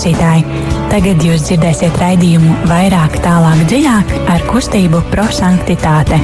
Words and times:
klausītāji! 0.00 0.44
Tagad 0.88 1.20
jūs 1.20 1.42
dzirdēsiet 1.44 1.96
raidījumu 2.00 2.54
vairāk, 2.70 3.18
tālāk, 3.20 3.66
dziļāk 3.68 4.14
ar 4.32 4.44
kustību 4.48 5.02
prosanktitāte. 5.12 6.16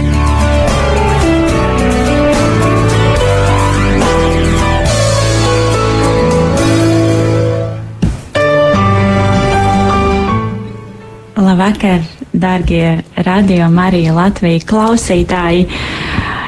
Labvakar, 11.37 12.01
darbie 12.33 13.03
radio 13.29 13.69
Marija 13.69 14.17
Latvijas 14.17 14.65
klausītāji! 14.73 15.69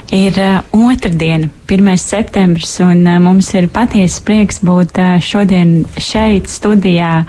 Ir 0.09 0.33
uh, 0.41 0.63
otrdiena, 0.73 1.51
1. 1.69 1.97
septembris, 2.01 2.79
un 2.81 3.03
uh, 3.05 3.19
mums 3.21 3.51
ir 3.53 3.67
patiesa 3.69 4.23
prieks 4.25 4.63
būt 4.65 4.97
uh, 5.03 5.19
šodien 5.21 5.83
šeit, 6.01 6.49
studijā, 6.49 7.27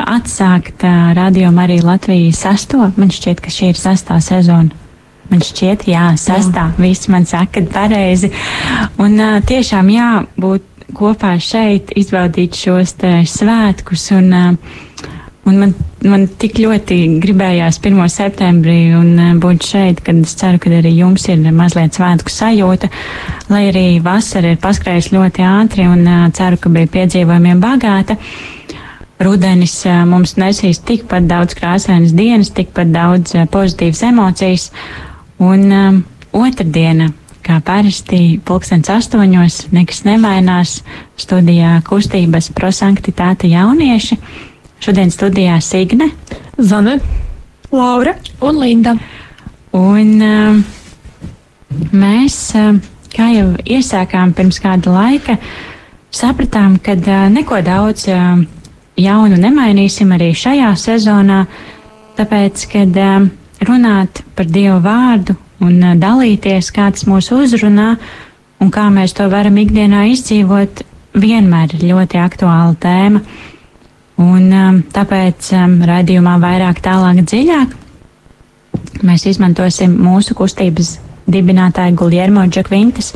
atsākt 0.00 0.80
uh, 0.88 1.10
radio 1.18 1.50
Marija 1.52 1.84
Latvijas 1.84 2.40
sesto. 2.40 2.88
Man 2.96 3.12
šķiet, 3.12 3.42
ka 3.44 3.52
šī 3.52 3.68
ir 3.74 3.80
sestā 3.80 4.16
sezona. 4.24 4.72
Man 5.28 5.44
šķiet, 5.44 5.84
jā, 5.92 6.06
sestā. 6.16 6.70
Jā. 6.70 6.80
Visi 6.80 7.12
man 7.12 7.28
saka, 7.28 7.60
ka 7.60 7.74
pareizi. 7.74 8.32
Un 8.96 9.20
uh, 9.20 9.36
tiešām 9.44 9.92
jā, 9.92 10.10
būt 10.40 10.88
kopā 10.96 11.34
šeit, 11.36 11.92
izbaudīt 12.00 12.56
šos 12.56 12.96
svētkus 13.28 14.08
un 14.16 14.32
uh, 14.32 14.76
Un 15.46 15.60
man, 15.62 15.72
man 16.02 16.24
tik 16.42 16.56
ļoti 16.58 16.96
gribējās 17.22 17.76
1. 17.78 18.00
septembrī 18.10 18.90
un 18.98 19.12
uh, 19.14 19.34
būt 19.38 19.62
šeit, 19.68 20.00
kad 20.02 20.18
es 20.18 20.32
ceru, 20.34 20.58
ka 20.58 20.72
arī 20.74 20.90
jums 20.96 21.28
ir 21.30 21.44
mazliet 21.54 21.94
svētku 21.94 22.32
sajūta, 22.34 22.88
lai 23.52 23.68
arī 23.68 23.84
vasara 24.02 24.50
ir 24.50 24.58
paskrējusi 24.62 25.14
ļoti 25.14 25.44
ātri 25.46 25.86
un 25.86 26.02
uh, 26.02 26.24
ceru, 26.34 26.58
ka 26.58 26.72
bija 26.74 26.90
piedzīvojumiem 26.96 27.62
bagāta. 27.62 28.16
Rudenis 29.22 29.76
uh, 29.86 30.00
mums 30.10 30.34
nesīs 30.34 30.82
tikpat 30.82 31.30
daudz 31.30 31.54
krāsainas 31.60 32.16
dienas, 32.18 32.50
tikpat 32.50 32.90
daudz 32.90 33.36
pozitīvas 33.54 34.02
emocijas. 34.10 34.66
Un 35.46 35.64
um, 35.70 36.02
otrdiena, 36.34 37.12
kā 37.46 37.60
parasti, 37.62 38.40
pulkstens 38.42 38.90
astoņos, 38.90 39.62
nekas 39.70 40.02
nemainās 40.10 40.80
studijā 41.22 41.78
kustības 41.86 42.50
prosanktitāte 42.58 43.46
jaunieši. 43.54 44.18
Šodien 44.80 45.10
studijā 45.10 45.56
Signe, 45.64 46.10
Zane, 46.58 46.98
Laura 47.72 48.14
un 48.40 48.58
Linda. 48.60 48.96
Un 49.76 50.12
uh, 50.22 50.58
mēs, 51.92 52.36
uh, 52.56 52.76
kā 53.12 53.30
jau 53.34 53.48
iesākām 53.64 54.34
pirms 54.36 54.60
kāda 54.62 54.92
laika, 54.92 55.38
sapratām, 56.14 56.78
ka 56.80 56.96
uh, 56.96 57.26
neko 57.32 57.60
daudz 57.64 58.06
uh, 58.12 58.44
jaunu 58.96 59.40
nemainīsim 59.40 60.12
arī 60.16 60.30
šajā 60.36 60.70
sezonā, 60.80 61.42
tāpēc, 62.16 62.68
kad 62.72 63.00
uh, 63.00 63.26
runāt 63.66 64.22
par 64.36 64.48
Dievu 64.48 64.78
vārdu 64.84 65.36
un 65.64 65.80
uh, 65.80 65.96
dalīties, 66.00 66.70
kā 66.72 66.90
tas 66.92 67.08
mūs 67.08 67.32
uzrunā 67.34 67.94
un 68.60 68.72
kā 68.72 68.86
mēs 68.92 69.16
to 69.16 69.26
varam 69.32 69.56
ikdienā 69.60 70.06
izdzīvot, 70.12 70.84
vienmēr 71.16 71.76
ir 71.76 71.90
ļoti 71.92 72.20
aktuāla 72.20 72.76
tēma. 72.80 73.22
Un, 74.16 74.46
um, 74.48 74.78
tāpēc 74.94 75.50
um, 75.58 75.74
raidījumā 75.84 76.38
vairāk, 76.40 76.80
tālāk, 76.84 77.20
dziļāk 77.28 77.74
mēs 79.04 79.26
izmantosim 79.28 79.92
mūsu 80.00 80.32
kustības 80.38 80.94
dibinātāja 81.28 81.92
Guljermo 81.96 82.46
Džakvintas 82.48 83.12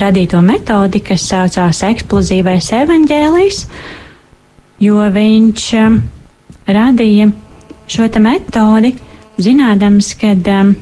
radīto 0.00 0.40
metodi, 0.44 1.02
kas 1.04 1.26
saucās 1.28 1.82
eksplozīvais 1.90 2.70
evaņģēlijs, 2.78 3.60
jo 4.86 5.04
viņš 5.18 5.68
um, 5.82 6.00
radīja 6.64 7.28
šo 7.92 8.08
metodi, 8.24 8.94
zinādams, 9.36 10.14
ka 10.16 10.32
um, 10.32 10.74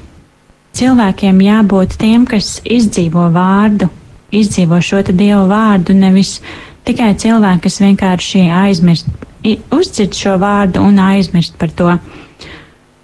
cilvēkiem 0.79 1.43
jābūt 1.43 1.99
tiem, 1.99 2.27
kas 2.29 2.61
izdzīvo 2.63 3.33
vārdu, 3.35 3.91
izdzīvo 4.31 4.79
šo 4.79 5.03
dievu 5.11 5.47
vārdu, 5.51 5.97
nevis 5.97 6.39
tikai 6.87 7.17
cilvēki, 7.19 7.67
kas 7.67 7.81
vienkārši 7.83 8.47
aizmirst 8.63 9.26
uzdzird 9.75 10.17
šo 10.17 10.37
vārdu 10.43 10.83
un 10.85 10.99
aizmirst 11.03 11.57
par 11.61 11.73
to. 11.77 11.93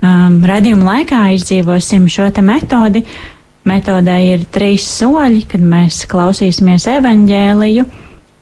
Um, 0.02 0.40
radījuma 0.42 0.96
laikā 0.96 1.20
izdzīvosim 1.36 2.08
šo 2.10 2.26
metodi. 2.42 3.04
Metodē 3.68 4.16
ir 4.26 4.46
trīs 4.50 4.82
soļi, 4.98 5.44
kad 5.46 5.62
mēs 5.62 6.00
klausīsimies 6.10 6.88
evaņģēliju, 6.90 7.84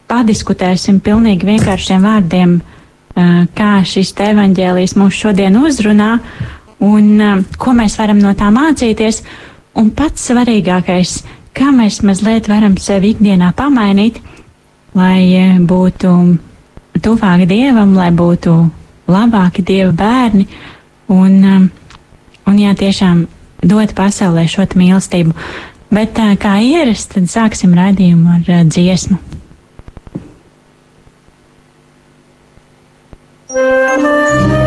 padiskutēsim 0.09 1.03
pilnīgi 1.05 1.51
vienkāršiem 1.51 2.07
vārdiem, 2.09 2.57
uh, 2.61 3.45
kā 3.53 3.85
šis 3.85 4.15
evaņģēlijs 4.31 4.97
mūs 4.97 5.21
šodien 5.21 5.61
uzrunā 5.61 6.15
un 6.81 7.13
uh, 7.21 7.45
ko 7.61 7.77
mēs 7.77 7.99
varam 8.01 8.23
no 8.23 8.33
tā 8.33 8.49
mācīties. 8.55 9.21
Un 9.77 9.93
pats 9.95 10.31
svarīgākais, 10.31 11.21
kā 11.55 11.69
mēs 11.77 12.01
mazliet 12.03 12.49
varam 12.49 12.81
sevi 12.81 13.13
ikdienā 13.13 13.53
pamainīt, 13.57 14.23
lai 14.97 15.27
uh, 15.37 15.59
būtu 15.61 16.15
tuvāk 17.03 17.47
dievam, 17.51 17.95
lai 17.97 18.11
būtu 18.15 18.55
labāki 19.11 19.65
dieva 19.67 19.93
bērni 19.97 20.47
un, 21.11 21.35
um, 21.43 21.67
un 22.47 22.61
jā, 22.61 22.75
tiešām 22.79 23.27
dot 23.67 23.97
pasaulē 23.97 24.47
šo 24.49 24.69
mīlestību. 24.79 25.35
Bet 25.91 26.21
uh, 26.23 26.37
kā 26.41 26.61
ierasts, 26.63 27.11
tad 27.17 27.29
sāksim 27.33 27.75
raidījumu 27.75 28.39
ar 28.39 28.49
uh, 28.61 28.65
dziesmu. 28.69 29.19
Thank 33.51 34.53
you. 34.53 34.60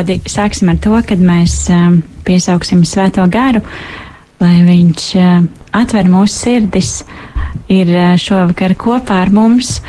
Metodi 0.00 0.30
sāksim 0.30 0.70
ar 0.72 0.78
to, 0.80 0.96
kad 1.06 1.20
mēs 1.20 1.68
um, 1.72 2.00
piesauksim 2.24 2.84
Svēto 2.88 3.24
garu, 3.30 3.60
lai 4.40 4.62
viņš 4.64 5.04
uh, 5.20 5.44
atver 5.76 6.08
mūsu 6.08 6.34
sirdis, 6.34 7.04
ir 7.68 7.90
uh, 7.92 8.16
šovakar 8.16 8.74
kopā 8.78 9.20
ar 9.26 9.30
mums 9.30 9.80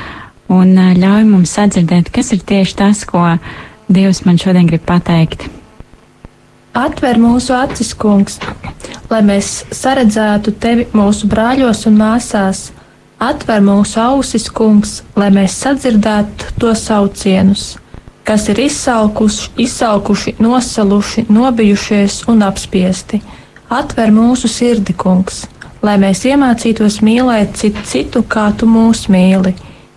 un 0.51 0.75
ļauj 0.75 1.23
mums 1.29 1.53
sadzirdēt, 1.55 2.11
kas 2.11 2.33
ir 2.35 2.43
tieši 2.43 2.75
tas, 2.75 3.05
ko 3.07 3.37
Dievs 3.91 4.23
man 4.25 4.37
šodien 4.39 4.67
grib 4.67 4.83
pateikt. 4.87 5.47
Atver 6.75 7.17
mūsu 7.19 7.55
acis, 7.55 7.93
kungs, 7.95 8.37
lai 9.11 9.19
mēs 9.27 9.65
saredzētu 9.75 10.53
tevi 10.59 10.87
mūsu 10.95 11.27
brāļos 11.31 11.85
un 11.87 11.97
māsās. 11.99 12.69
Atver 13.19 13.59
mūsu 13.63 13.99
ausis, 13.99 14.47
kungs, 14.49 15.01
lai 15.15 15.27
mēs 15.35 15.55
sadzirdētu 15.59 16.55
to 16.59 16.71
saucienus, 16.75 17.75
kas 18.31 18.49
ir 18.49 18.59
izsalkuši, 18.59 19.49
izsalkuši, 19.57 20.33
nosaluši, 20.39 21.25
nobijušies 21.29 22.21
un 22.27 22.43
apspiesti. 22.47 23.19
Atver 23.69 24.13
mūsu 24.15 24.47
sirdi, 24.47 24.93
kungs, 24.95 25.41
lai 25.83 25.97
mēs 25.99 26.23
iemācītos 26.29 27.01
mīlēt 27.03 27.59
citu, 27.59 27.83
citu 27.83 28.21
kā 28.23 28.45
tu 28.55 28.69
mūs 28.71 29.09
mīli. 29.11 29.51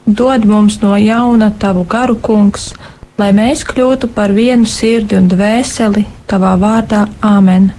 Dod 0.06 0.48
mums 0.50 0.80
no 0.82 0.96
jauna 0.98 1.52
tavu 1.62 1.86
garu, 1.86 2.18
kungs, 2.18 2.72
lai 3.22 3.30
mēs 3.38 3.62
kļūtu 3.70 4.10
par 4.18 4.34
vienu 4.34 4.66
sirdi 4.66 5.14
un 5.20 5.30
dvēseli 5.30 6.02
tavā 6.26 6.56
vārdā 6.58 7.06
Āmen. 7.22 7.70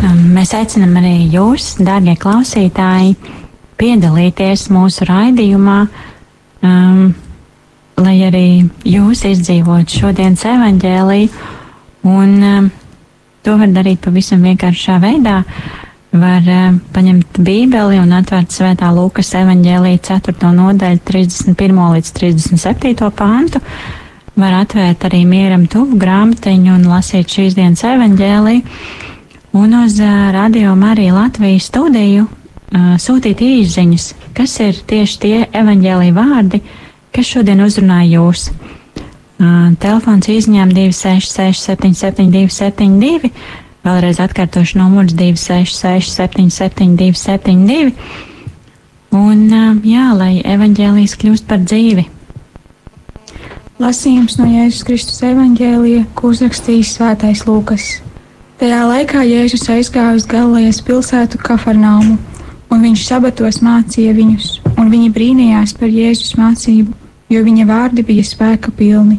Um, 0.00 0.26
mēs 0.32 0.56
aicinām 0.56 0.96
arī 0.96 1.16
jūs, 1.36 1.74
dārgie 1.84 2.16
klausītāji, 2.16 3.18
piedalīties 3.76 4.70
mūsu 4.72 5.12
raidījumā, 5.12 5.80
um, 6.64 7.08
lai 7.98 8.16
arī 8.28 8.46
jūs 8.86 9.24
izdzīvotu 9.28 10.02
šodienas 10.02 10.44
evaņģēliju, 10.46 11.28
un 12.08 12.38
um, 12.52 12.70
to 13.42 13.58
var 13.58 13.74
darīt 13.74 14.00
pavisam 14.04 14.46
vienkāršā 14.46 15.00
veidā. 15.02 15.42
Uh, 15.42 15.84
var 16.12 16.42
uh, 16.48 16.76
paņemt 16.94 17.40
Bībeli 17.44 17.98
un 18.00 18.12
atvērt 18.16 18.54
Svētā 18.54 18.88
Lūkas 18.94 19.34
evanģēlīja 19.42 20.00
4. 20.08 20.52
nodaļu 20.56 21.02
31. 21.04 21.82
līdz 21.96 22.12
37. 22.16 23.10
pāntu. 23.16 23.60
Var 24.38 24.54
atvērt 24.60 25.04
arī 25.08 25.24
mieram 25.26 25.66
tuvu 25.68 25.98
grāmatiņu 25.98 26.74
un 26.78 26.88
lasīt 26.88 27.28
šīs 27.34 27.58
dienas 27.58 27.84
evanģēliju. 27.84 28.64
Un 29.58 29.78
uz 29.82 29.98
uh, 30.00 30.30
radio 30.32 30.74
Mariju 30.78 31.18
Latvijas 31.18 31.68
studiju 31.68 32.24
uh, 32.24 32.90
sūtīt 33.00 33.42
īziņas, 33.44 34.10
kas 34.36 34.58
ir 34.64 34.80
tieši 34.88 35.20
tie 35.24 35.38
evanģēlīja 35.52 36.16
vārdi, 36.16 36.62
kas 37.14 37.32
šodien 37.34 37.62
uzrunāja 37.64 38.18
jūs. 38.18 38.48
Uh, 39.38 39.70
telefons 39.78 40.26
izņēma 40.32 40.74
266 40.74 41.70
77 41.70 42.30
272 42.34 43.32
Vēlreiz 43.88 44.18
atkārtošu 44.20 44.80
numurs 44.80 45.14
266, 45.16 46.10
772, 46.18 47.14
72. 47.16 47.92
Un, 49.16 49.46
jā, 49.86 50.08
lai 50.18 50.42
evaņģēlijas 50.44 51.14
kļūst 51.20 51.46
par 51.48 51.62
dzīvi. 51.62 52.04
Lasījums 53.78 54.36
no 54.40 54.48
Jēzus 54.50 54.84
Kristus 54.84 55.22
evaņģēlija, 55.24 56.08
ko 56.18 56.32
uzrakstījis 56.34 56.96
Svētais 56.98 57.44
Lūkas. 57.46 57.86
Tajā 58.58 58.82
laikā 58.90 59.22
Jēzus 59.22 59.68
aizgāja 59.72 60.18
uz 60.18 60.26
Galilejas 60.28 60.82
pilsētu 60.84 61.38
Kafarnaumu, 61.40 62.18
un 62.72 62.84
viņš 62.84 63.04
sabatos 63.08 63.60
mācīja 63.64 64.14
viņus, 64.16 64.48
un 64.76 64.90
viņi 64.92 65.12
brīnījās 65.14 65.74
par 65.78 65.92
Jēzus 65.92 66.36
mācību, 66.38 66.92
jo 67.32 67.42
viņa 67.44 67.66
vārdi 67.68 68.04
bija 68.06 68.24
spēka 68.24 68.72
pilni. 68.76 69.18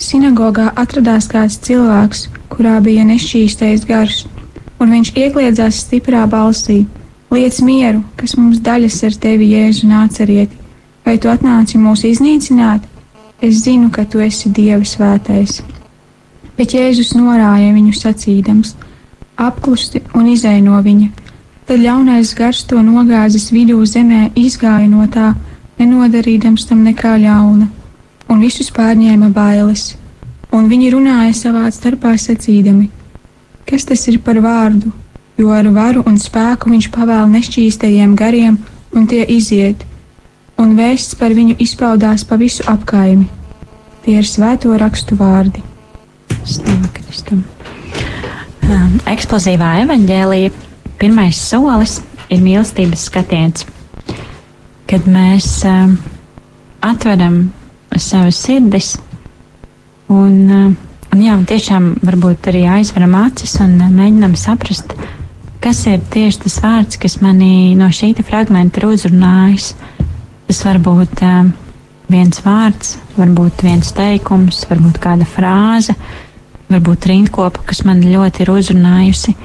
Sinagogā 0.00 0.70
atradās 0.80 1.28
kāds 1.28 1.58
cilvēks, 1.66 2.28
kurā 2.52 2.78
bija 2.84 3.04
nešķīstais 3.08 3.84
gars, 3.88 4.24
un 4.80 4.94
viņš 4.96 5.12
iekļiedzās 5.12 5.82
stiprā 5.84 6.24
balsī: 6.30 6.86
Liec 7.30 7.60
mieru, 7.62 8.00
kas 8.16 8.34
mums 8.38 8.62
daļas 8.64 9.02
ar 9.06 9.18
tevi, 9.22 9.52
Jēzu 9.54 9.90
nācerieti, 9.90 10.56
vai 11.04 11.18
tu 11.18 11.30
atnāci 11.30 11.78
mūs 11.78 12.06
iznīcināt? 12.08 12.86
Es 13.40 13.62
zinu, 13.64 13.90
ka 13.92 14.04
tu 14.04 14.20
esi 14.20 14.50
Dieva 14.52 14.84
svētais. 14.84 15.60
Bet 16.58 16.74
Jēzus 16.76 17.14
norāja 17.16 17.70
viņu 17.72 17.94
sacīdams: 17.96 18.74
Apklusti 19.40 20.02
un 20.14 20.26
izēj 20.32 20.60
no 20.64 20.80
viņa. 20.84 21.19
Tad 21.70 21.78
ļaunais 21.78 22.32
gars 22.34 22.64
to 22.66 22.80
nogāzis 22.82 23.44
vidū 23.54 23.76
zemē, 23.86 24.32
izgāja 24.34 24.88
no 24.90 25.04
tā, 25.06 25.28
nenodarīdams 25.78 26.64
tam 26.66 26.80
nekā 26.82 27.12
ļauna 27.22 27.68
un 28.26 28.40
visus 28.42 28.72
pārņēma 28.74 29.28
bailes, 29.30 29.84
un 30.50 30.64
viņi 30.66 30.88
runāja 30.90 31.36
savā 31.38 31.68
starpā 31.70 32.16
sacīdami: 32.18 32.88
Kas 33.70 33.86
tas 33.86 34.02
ir 34.10 34.18
par 34.18 34.40
vārdu? 34.42 34.90
Jo 35.38 35.52
ar 35.54 35.68
varu 35.76 36.02
un 36.10 36.18
spēku 36.18 36.72
viņš 36.72 36.88
pavēl 36.96 37.30
nešķīstajiem 37.36 38.16
gariem, 38.18 38.56
un 38.90 39.06
tie 39.06 39.22
iziet, 39.30 39.84
un 40.58 40.74
vēsts 40.74 41.14
par 41.20 41.36
viņu 41.38 41.54
izpaudās 41.62 42.24
pa 42.26 42.34
visu 42.40 42.66
apkaimi. 42.66 43.28
Tie 44.02 44.16
ir 44.18 44.26
svēto 44.26 44.74
rakstu 44.74 45.14
vārdi. 45.22 45.62
Stāv 46.42 46.90
Kristum. 46.98 47.46
Um, 48.66 48.98
eksplozīvā 49.14 49.70
evaņģēlija 49.84 50.69
pirmais 51.00 51.38
solis 51.40 51.98
ir 52.30 52.42
mīlestības 52.44 53.08
skatiens. 53.08 53.66
Kad 54.90 55.06
mēs 55.10 55.48
um, 55.68 55.96
atveram 56.80 57.50
savas 57.96 58.36
sirdis. 58.36 58.96
Un, 60.10 60.50
eh, 60.50 60.74
un 61.12 61.22
jā, 61.22 61.36
tiešām 61.46 61.94
varbūt 62.02 62.50
arī 62.50 62.64
aizveram 62.78 63.14
acis 63.24 63.56
un 63.62 63.76
eh, 63.80 63.90
mēģinam 63.90 64.36
saprast, 64.38 64.94
kas 65.62 65.84
ir 65.86 66.00
tieši 66.12 66.44
tas 66.46 66.58
vārds, 66.64 66.98
kas 67.00 67.20
manī 67.22 67.76
no 67.78 67.90
šī 67.92 68.14
fragmenta 68.24 68.80
ir 68.80 68.88
uzrunājis. 68.90 69.74
Tas 70.50 70.64
var 70.66 70.80
būt 70.82 71.20
uh, 71.22 71.50
viens 72.10 72.40
vārds, 72.42 72.96
varbūt 73.14 73.62
viens 73.62 73.92
teikums, 73.94 74.64
varbūt 74.66 74.96
kāda 74.98 75.28
frāze, 75.30 75.94
varbūt 76.72 77.06
rindkopa, 77.06 77.62
kas 77.68 77.84
man 77.86 78.02
ļoti 78.02 78.42
ir 78.42 78.50
uzrunājusi. 78.50 79.36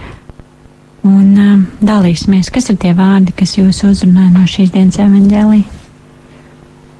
Un 1.05 1.31
uh, 1.37 1.63
dalīsimies, 1.85 2.49
kas 2.53 2.71
ir 2.73 2.81
tie 2.81 2.95
vārdi, 2.97 3.35
kas 3.37 3.57
jūs 3.59 3.83
uzrunāja 3.85 4.33
no 4.33 4.45
šīs 4.49 4.73
dienas 4.73 5.01
evaņģēlīja 5.03 5.83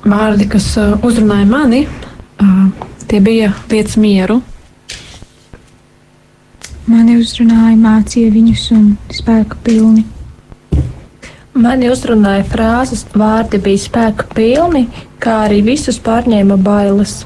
vārdi, 0.05 0.47
kas 0.49 0.67
uh, 0.77 0.93
uzrunāja 1.05 1.47
mani, 1.49 1.85
uh, 2.41 2.67
tie 3.09 3.21
bija 3.23 3.51
liec 3.71 3.95
mieru. 3.97 4.41
Mani 6.85 7.17
uzrunāja, 7.17 7.73
mācīja 7.81 8.33
viņus 8.33 8.67
un 8.75 8.83
spēku 9.13 9.57
pilni. 9.65 10.05
Mani 11.55 11.89
uzrunāja 11.89 12.43
frāzes, 12.51 13.05
vārdi 13.15 13.61
bija 13.63 13.81
spēka 13.81 14.27
pilni, 14.35 14.85
kā 15.23 15.45
arī 15.47 15.63
visus 15.65 15.97
pārņēma 16.03 16.59
bailes. 16.61 17.23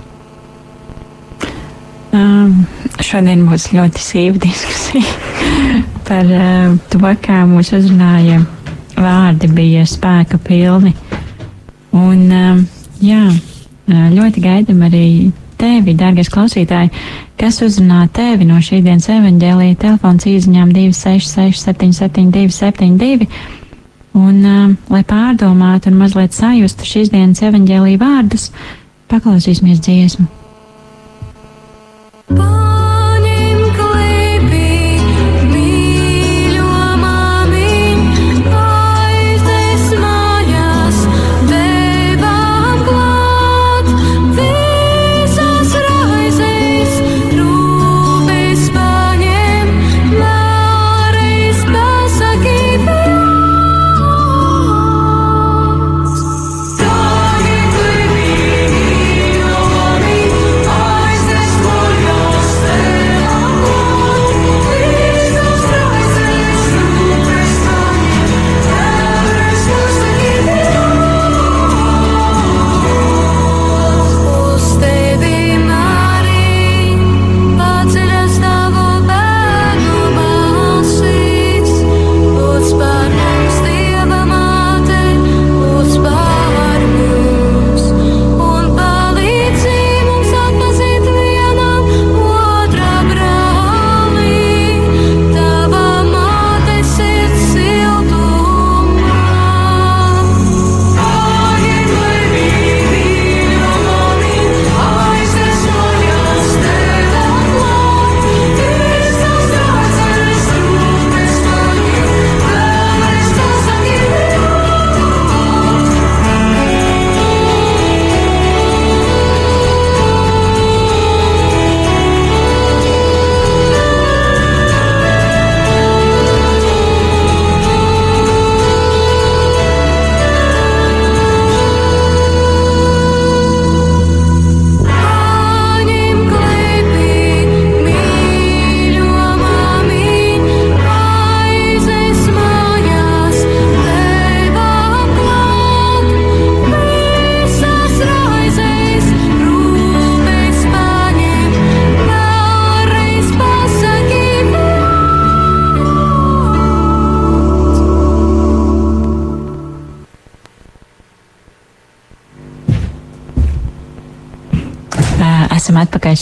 Um, 2.15 2.63
šodien 3.03 3.43
būs 3.49 3.67
ļoti 3.75 4.01
sīva 4.01 4.41
diskusija 4.45 5.89
par 6.09 6.25
uh, 6.25 6.77
to, 6.89 7.01
kā 7.21 7.43
mūs 7.49 7.69
uzrunāja 7.77 8.41
vārdi 8.97 9.49
bija 9.53 9.85
spēka 9.87 10.39
pilni. 10.41 10.95
Un, 11.93 12.23
um, 12.33 12.63
jā, 13.03 13.25
uh, 13.29 14.07
ļoti 14.15 14.43
gaidam 14.43 14.81
arī 14.87 15.03
tevi, 15.59 15.93
dārgais 15.99 16.31
klausītāji, 16.33 16.91
kas 17.39 17.61
uzrunā 17.65 18.07
tevi 18.15 18.47
no 18.47 18.57
šīs 18.63 18.83
dienas 18.85 19.09
evaņģēlīja 19.13 19.79
telefons 19.83 20.27
īziņām 20.29 20.73
266 20.73 21.61
772 21.67 22.55
72. 22.57 23.29
Un, 24.19 24.41
uh, 24.41 24.73
lai 24.89 25.03
pārdomātu 25.05 25.93
un 25.93 26.01
mazliet 26.01 26.33
sajustu 26.33 26.89
šīs 26.89 27.13
dienas 27.13 27.43
evaņģēlīja 27.45 28.01
vārdus, 28.01 28.49
paklausīsimies 29.13 29.85
dziesmu. 29.85 30.27
Bye. 32.29 32.68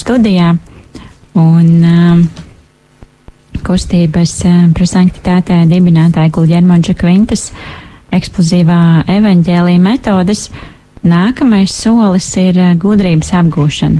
Studijā. 0.07 0.53
Un 1.37 1.67
um, 1.83 2.21
kustības 3.67 4.37
um, 4.47 4.71
prosanktitātē 4.75 5.59
dibinātāja 5.67 6.31
Gulģermoģa 6.33 6.95
Kvintas 6.97 7.49
eksplozīvā 8.15 8.79
evaņģēlīja 9.11 9.81
metodas. 9.83 10.45
Nākamais 11.03 11.75
solis 11.75 12.29
ir 12.39 12.55
uh, 12.61 12.71
gudrības 12.79 13.33
apgūšana. 13.35 13.99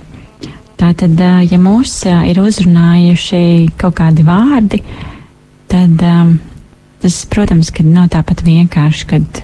Tātad, 0.79 1.17
uh, 1.19 1.41
ja 1.43 1.59
mūs 1.59 1.97
uh, 2.07 2.23
ir 2.29 2.39
uzrunājuši 2.39 3.41
kaut 3.81 3.97
kādi 3.99 4.23
vārdi, 4.27 4.79
tad 5.67 6.07
um, 6.07 6.37
tas, 7.03 7.19
protams, 7.27 7.73
ka 7.75 7.83
nav 7.83 8.13
tāpat 8.15 8.45
vienkārši, 8.47 9.09
kad 9.11 9.43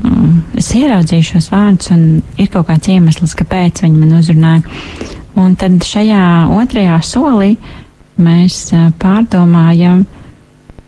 um, 0.00 0.40
es 0.56 0.72
ieraudzīju 0.72 1.34
šos 1.34 1.52
vārdus 1.52 1.92
un 1.92 2.08
ir 2.40 2.48
kaut 2.54 2.70
kāds 2.72 2.88
iemesls, 2.96 3.36
kāpēc 3.36 3.84
viņi 3.84 4.00
man 4.00 4.16
uzrunāja. 4.22 4.64
Un 5.36 5.56
tad 5.60 5.82
šajā 5.84 6.48
otrajā 6.56 6.96
solī 7.04 7.56
mēs 8.16 8.70
pārdomājam, 9.00 10.06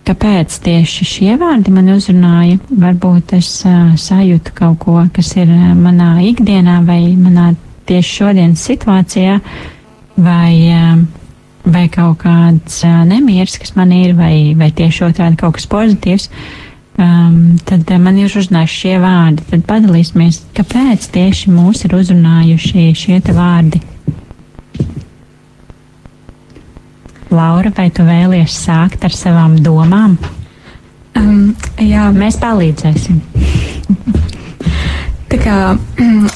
kāpēc 0.09 0.55
tieši 0.65 1.09
šie 1.09 1.35
vārdi 1.41 1.73
man 1.75 1.91
uzrunāja. 1.93 2.57
Varbūt 2.71 3.35
es 3.37 3.51
sajūtu 4.09 4.55
kaut 4.57 4.79
ko, 4.85 5.03
kas 5.13 5.35
ir 5.37 5.53
manā 5.77 6.15
ikdienā 6.31 6.79
vai 6.87 7.03
manā 7.21 7.51
tieši 7.89 8.15
šodienas 8.23 8.65
situācijā, 8.71 9.37
vai, 10.17 10.55
vai 11.69 11.85
kaut 11.93 12.23
kāds 12.25 12.81
nemieris, 13.09 13.59
kas 13.61 13.77
man 13.77 13.93
ir, 13.97 14.17
vai, 14.17 14.55
vai 14.57 14.71
tieši 14.73 15.05
otrādi 15.11 15.41
kaut 15.43 15.59
kas 15.59 15.69
pozitīvs. 15.69 16.31
Um, 16.99 17.61
tad 17.63 17.87
man 18.03 18.17
ir 18.19 18.33
uzrunājuši 18.33 18.81
šie 18.81 18.97
vārdi. 18.99 19.45
Tad 19.53 19.69
padalīsimies, 19.69 20.41
kāpēc 20.57 21.05
tieši 21.15 21.53
mūs 21.55 21.85
ir 21.87 21.95
uzrunājuši 22.01 22.89
šie 22.99 23.21
vārdi. 23.37 23.85
Laura, 27.31 27.73
vai 27.77 27.89
tu 27.95 28.05
vēlies 28.07 28.55
sākt 28.65 29.05
ar 29.05 29.15
savām 29.15 29.59
domām? 29.63 30.17
Um, 31.19 31.55
jā, 31.83 32.09
Mēs 32.15 32.39
palīdzēsim. 32.41 33.19
tā 35.29 35.41
kā 35.43 35.57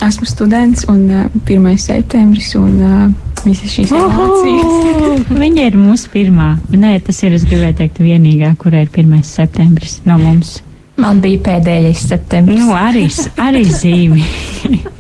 esmu 0.05 0.29
students 0.29 0.85
un 0.91 1.05
uh, 1.09 1.39
1. 1.47 1.79
septembris 1.81 2.53
un 2.59 2.75
uh, 2.83 3.07
visas 3.47 3.73
šīs 3.73 3.95
emocijas. 3.97 4.75
Viņa 5.45 5.69
ir 5.71 5.79
mūsu 5.79 6.11
pirmā. 6.13 6.57
Nē, 6.73 6.99
tas 7.07 7.23
ir, 7.25 7.39
es 7.39 7.47
gribēju 7.49 7.79
teikt, 7.81 8.03
vienīgā, 8.05 8.53
kurai 8.61 8.85
ir 8.87 8.93
1. 8.93 9.23
septembris 9.27 10.01
no 10.09 10.19
mums. 10.21 10.61
Man 11.01 11.23
bija 11.25 11.41
pēdējais 11.47 12.03
septembris. 12.11 12.61
Nu, 12.61 12.75
arī, 12.77 13.07
arī 13.41 13.65
zīmi. 13.69 14.27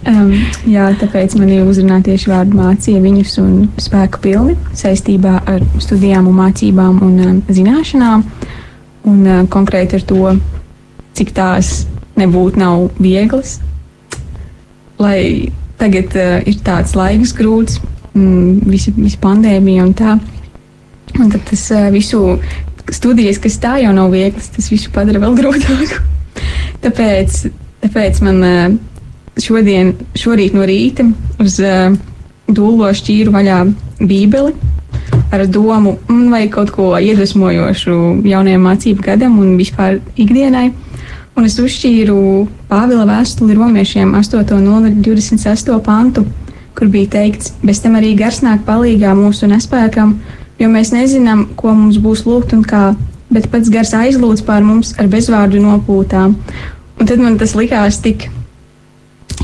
Um, 0.03 0.33
jā, 0.67 0.89
tāpēc 0.99 1.37
man 1.39 1.51
ir 1.55 1.69
uzrunāta 1.71 2.09
tieši 2.09 2.27
vārdu 2.33 2.57
mācīja 2.59 2.99
viņus 3.05 3.37
un 3.39 3.53
spēku 3.79 4.19
pilni 4.25 4.57
saistībā 4.75 5.37
ar 5.47 5.63
studijām 5.79 6.27
un 6.27 6.35
mācībām 6.41 6.97
un 7.07 7.21
um, 7.23 7.37
zināšanām. 7.47 8.25
Un 9.07 9.21
uh, 9.23 9.45
konkrēti 9.53 10.01
ar 10.01 10.05
to, 10.11 10.33
cik 11.15 11.31
tās 11.37 11.71
nebūtu 12.19 12.59
nav 12.59 12.89
vieglas. 12.99 13.61
Lai 14.99 15.53
tagad 15.79 16.19
uh, 16.19 16.35
ir 16.51 16.59
tāds 16.67 16.97
laiks 16.99 17.37
grūts, 17.39 17.79
mm, 18.11 18.67
visa, 18.75 18.91
visa 18.99 19.23
pandēmija 19.23 19.87
un 19.87 19.95
tā. 20.03 20.19
Un 21.15 21.31
tad 21.31 21.47
tas 21.47 21.67
uh, 21.77 21.87
visu 21.95 22.25
studijas, 22.91 23.39
kas 23.43 23.59
tā 23.62 23.77
jau 23.83 23.93
nav 23.95 24.11
vieglas, 24.15 24.51
tas 24.55 24.71
visu 24.73 24.91
padara 24.95 25.23
vēl 25.23 25.37
grūtāku. 25.39 26.01
tāpēc, 26.85 27.45
tāpēc 27.85 28.23
man 28.27 28.43
uh, 28.47 28.75
šodien, 29.41 29.95
šorīt 30.19 30.57
no 30.57 30.67
rīta 30.69 31.07
uz 31.43 31.59
uh, 31.62 31.95
dūlo 32.51 32.91
šķīru 32.93 33.33
vaļā 33.35 33.65
Bībeli 34.03 34.55
ar 35.33 35.47
domu, 35.47 35.97
mm, 36.09 36.31
vai 36.33 36.47
kaut 36.53 36.71
ko 36.75 36.93
iedvesmojošu 36.99 37.95
jaunajam 38.29 38.67
mācību 38.67 39.05
gadam 39.05 39.39
un 39.41 39.57
vispār 39.57 40.01
ikdienai. 40.21 40.73
Un 41.33 41.49
es 41.49 41.57
uzšķīru 41.57 42.17
Pāvila 42.69 43.07
vēstuli 43.09 43.57
romiešiem 43.57 44.12
8.028 44.19 45.79
pantu, 45.85 46.27
kur 46.77 46.91
bija 46.93 47.09
teikts, 47.17 47.55
bez 47.65 47.81
tam 47.81 47.97
arī 47.97 48.12
gars 48.19 48.43
nāk 48.45 48.67
palīgā 48.69 49.15
mūsu 49.17 49.49
nespēkam, 49.49 50.19
jo 50.62 50.69
mēs 50.71 50.92
nezinām, 50.95 51.49
ko 51.59 51.75
mums 51.75 51.99
būs 52.02 52.23
lūgt 52.28 52.54
un 52.57 52.62
kā, 52.66 52.92
bet 53.33 53.49
pats 53.50 53.71
gars 53.73 53.95
aizlūdz 53.97 54.45
pār 54.47 54.62
mums 54.66 54.95
ar 55.00 55.11
bezvārdu 55.11 55.62
nopūtām. 55.62 56.37
Un 57.00 57.09
tad 57.09 57.23
man 57.23 57.38
tas 57.40 57.57
likās 57.59 57.99
tik 58.04 58.28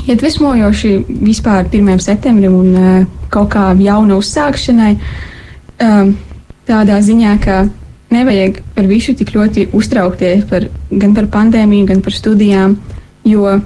iedvesmojoši 0.08 0.92
vispār 1.08 1.66
1. 1.66 1.98
septembrim 2.04 2.54
un 2.54 2.76
uh, 2.76 3.08
kaut 3.32 3.50
kā 3.56 3.72
jauna 3.80 4.18
uzsākšanai. 4.20 4.94
Um, 5.82 6.14
tādā 6.68 6.98
ziņā, 7.04 7.34
ka 7.42 7.58
nevajag 8.12 8.62
par 8.76 8.88
visu 8.88 9.14
tik 9.16 9.32
ļoti 9.34 9.68
uztraukties 9.76 10.46
par, 10.48 10.68
gan 10.90 11.14
par 11.16 11.28
pandēmiju, 11.32 11.88
gan 11.88 12.02
par 12.04 12.16
studijām, 12.16 12.76
jo 13.28 13.58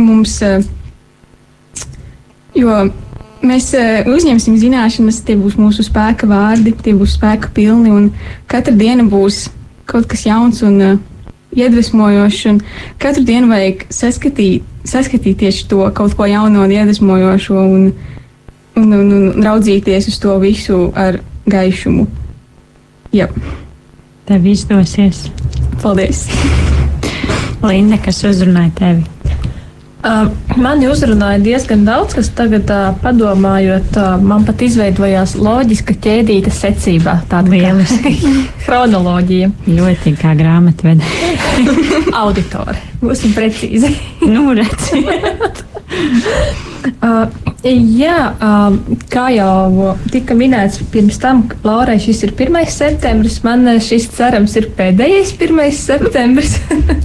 mums, 0.00 0.38
uh, 0.46 0.64
jo 2.56 2.80
mēs 3.46 3.70
uh, 3.78 4.08
uzņemsim 4.10 4.58
zināšanas, 4.60 5.22
tie 5.26 5.36
būs 5.40 5.56
mūsu 5.60 5.84
spēka 5.86 6.28
vārdi, 6.30 6.74
tie 6.84 6.94
būs 6.96 7.16
spēka 7.18 7.52
pilni, 7.56 7.92
un 7.92 8.10
katra 8.50 8.74
diena 8.76 9.06
būs 9.08 9.48
kaut 9.90 10.06
kas 10.10 10.26
jauns 10.26 10.62
un 10.66 10.76
uh, 10.84 10.98
iedvesmojošs, 11.56 12.44
un 12.50 12.60
katru 13.02 13.24
dienu 13.26 13.50
vajag 13.50 13.86
saskatīt, 13.92 14.66
saskatīt 14.86 15.40
tieši 15.42 15.66
to 15.70 15.82
kaut 15.96 16.14
ko 16.18 16.28
jaunu 16.30 16.62
un 16.64 16.74
iedvesmojošo, 16.74 17.56
un, 17.58 17.90
un, 18.78 18.92
un, 19.00 19.12
un 19.18 19.44
raudzīties 19.44 20.10
uz 20.12 20.20
to 20.22 20.36
visu 20.42 20.82
ar 20.94 21.20
gaišumu. 21.50 22.06
Jā, 23.14 23.26
Tev 24.30 24.44
izdosies. 24.46 25.24
paldies! 25.82 26.28
Linda, 27.66 27.98
kas 27.98 28.22
uzrunāja 28.24 28.70
tevi? 28.78 29.19
Uh, 30.00 30.30
mani 30.56 30.86
uzrunāja 30.88 31.42
diezgan 31.44 31.82
daudz, 31.84 32.14
kas 32.16 32.30
tagad, 32.32 32.70
uh, 32.72 32.94
padomājot, 33.02 33.90
uh, 34.00 34.14
man 34.24 34.46
pat 34.48 34.62
izveidojās 34.64 35.34
loģiska 35.36 35.92
ķēdīta 36.06 36.52
secībā. 36.56 37.18
Tāda 37.28 37.52
kā 37.52 37.58
Lieliski. 37.58 38.14
chronoloģija, 38.64 39.50
Ļoti 39.68 40.14
kā 40.16 40.32
grāmatvede. 40.38 41.04
auditori. 42.22 42.80
Būsim 43.02 43.36
precīzi. 43.36 43.92
nu, 44.24 44.48
redz. 44.56 44.92
Uh, 46.80 47.26
jā, 47.68 48.16
uh, 48.40 48.76
kā 49.12 49.26
jau 49.34 49.90
tika 50.08 50.32
minēts 50.36 50.80
pirms 50.92 51.18
tam, 51.20 51.42
Laurai 51.64 51.98
šis 52.00 52.22
ir 52.24 52.32
1. 52.32 52.56
septembris. 52.72 53.40
Man 53.44 53.68
šis 53.84 54.08
cerams 54.16 54.56
ir 54.56 54.70
pēdējais 54.78 55.34
1. 55.36 55.60
septembris. 55.76 56.56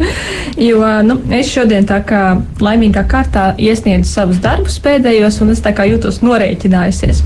jo 0.69 0.79
nu, 1.03 1.19
es 1.35 1.51
šodien 1.51 1.87
tā 1.89 1.99
kā 2.07 2.23
laimīgā 2.63 3.03
kārtā 3.11 3.49
iesniedzu 3.59 4.07
savus 4.07 4.39
darbus 4.43 4.79
pēdējos, 4.79 5.41
un 5.43 5.51
es 5.51 5.63
tā 5.65 5.75
kā 5.75 5.89
jūtos 5.89 6.21
norēķinājusies. 6.23 7.23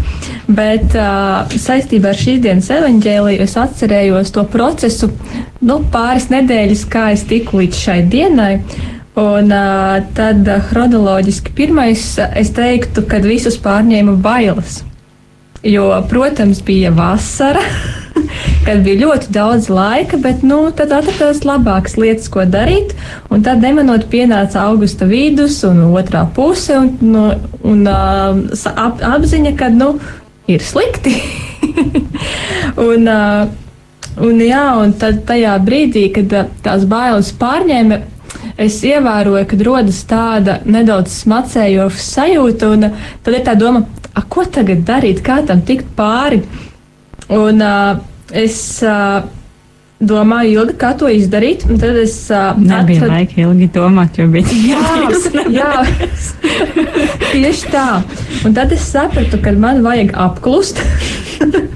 Bet 0.49 0.97
uh, 0.97 1.45
saistībā 1.53 2.15
ar 2.15 2.17
šīs 2.17 2.41
dienas 2.41 2.71
evaņģēliju 2.73 3.45
es 3.45 3.57
atcerējos 3.61 4.33
to 4.33 4.47
procesu 4.49 5.11
nu, 5.61 5.83
pāris 5.93 6.31
nedēļas, 6.33 6.87
kā 6.89 7.11
es 7.13 7.27
tiku 7.29 7.61
līdz 7.61 7.83
šai 7.85 7.99
dienai. 8.09 8.55
Un 9.19 9.51
uh, 9.51 9.97
tad 10.15 10.47
uh, 10.47 10.61
chronoloģiski 10.69 11.51
pirmais, 11.57 12.03
es 12.39 12.53
teiktu, 12.55 13.03
kad 13.09 13.25
visus 13.27 13.57
pārņēma 13.59 14.13
bailes. 14.23 14.83
Jo, 15.65 15.89
protams, 16.07 16.61
bija 16.63 16.93
vasara, 16.95 17.59
kad 18.65 18.85
bija 18.85 19.01
ļoti 19.01 19.33
daudz 19.35 19.67
laika, 19.73 20.19
bet 20.23 20.45
nu, 20.47 20.61
tad 20.71 20.93
atradās 20.95 21.41
labākas 21.43 21.97
lietas, 21.99 22.29
ko 22.31 22.45
darīt. 22.47 22.93
Un 23.27 23.43
tad, 23.43 23.59
nemanot, 23.65 24.05
pienāca 24.11 24.61
augusta 24.69 25.07
vidus 25.09 25.57
un 25.67 25.81
otrā 25.89 26.23
puse, 26.35 26.77
un, 26.79 26.93
nu, 27.03 27.25
un 27.67 27.83
uh, 27.91 28.39
ap, 28.71 29.03
apziņa, 29.03 29.51
ka 29.59 29.67
nu, 29.73 29.97
ir 30.47 30.63
slikti. 30.63 31.17
un, 32.89 33.03
uh, 33.03 33.51
un, 34.15 34.39
jā, 34.47 34.63
un 34.79 34.95
tad 35.01 35.25
tajā 35.27 35.57
brīdī, 35.65 36.05
kad 36.15 36.37
tās 36.63 36.87
bailes 36.87 37.33
pārņēma, 37.41 37.99
es 38.59 38.81
ievēroju, 38.85 39.45
ka 39.49 39.59
rodas 39.65 40.03
tāda 40.09 40.59
nedaudz 40.67 41.13
smacējoša 41.23 42.05
sajūta, 42.05 42.69
un 42.75 42.89
uh, 42.89 43.09
tad 43.23 43.39
ir 43.39 43.45
tā 43.47 43.55
doma, 43.59 43.85
ko 44.29 44.43
tagad 44.45 44.83
darīt, 44.87 45.23
kā 45.25 45.41
tam 45.47 45.61
tikt 45.65 45.91
pāri. 45.97 46.41
Un 47.29 47.61
uh, 47.63 47.99
es 48.35 48.57
uh, 48.83 49.21
domāju, 49.99 50.61
ilgi, 50.63 50.75
kā 50.79 50.93
to 50.99 51.09
izdarīt, 51.11 51.65
un 51.69 51.79
tad 51.81 51.97
es 51.99 52.15
uh, 52.31 52.53
Nebija 52.57 53.03
atradu- 53.03 53.11
laika 53.13 53.41
ilgi 53.43 53.69
domāt, 53.75 54.19
jo 54.19 54.27
bija 54.31 54.47
Jā, 54.67 54.83
jā. 55.59 55.71
tieši 57.33 57.73
tā. 57.73 57.87
Un 58.47 58.55
tad 58.57 58.71
es 58.75 58.85
sapratu, 58.91 59.41
ka 59.43 59.53
man 59.59 59.83
vajag 59.85 60.15
apklust. 60.27 60.79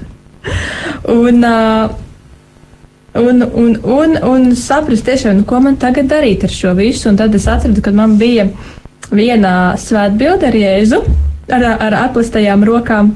un, 1.18 1.44
uh, 1.44 2.03
un, 3.14 3.42
un, 3.42 3.76
un, 3.82 4.16
un 4.22 4.48
saprast, 4.58 5.06
tiešām, 5.06 5.40
nu, 5.40 5.48
ko 5.48 5.60
man 5.62 5.78
tagad 5.80 6.10
darīt 6.10 6.46
ar 6.46 6.52
šo 6.52 6.74
visu. 6.78 7.08
Un 7.10 7.18
tad 7.20 7.34
es 7.34 7.46
atradu, 7.50 7.82
ka 7.84 7.92
man 7.94 8.18
bija 8.18 8.48
viena 9.14 9.74
svētbilde 9.78 10.50
ar 10.50 10.58
Jēzu. 10.58 11.04
ar, 11.52 11.64
ar 11.86 11.94
aplistajām 12.08 12.64
rokām. 12.64 13.12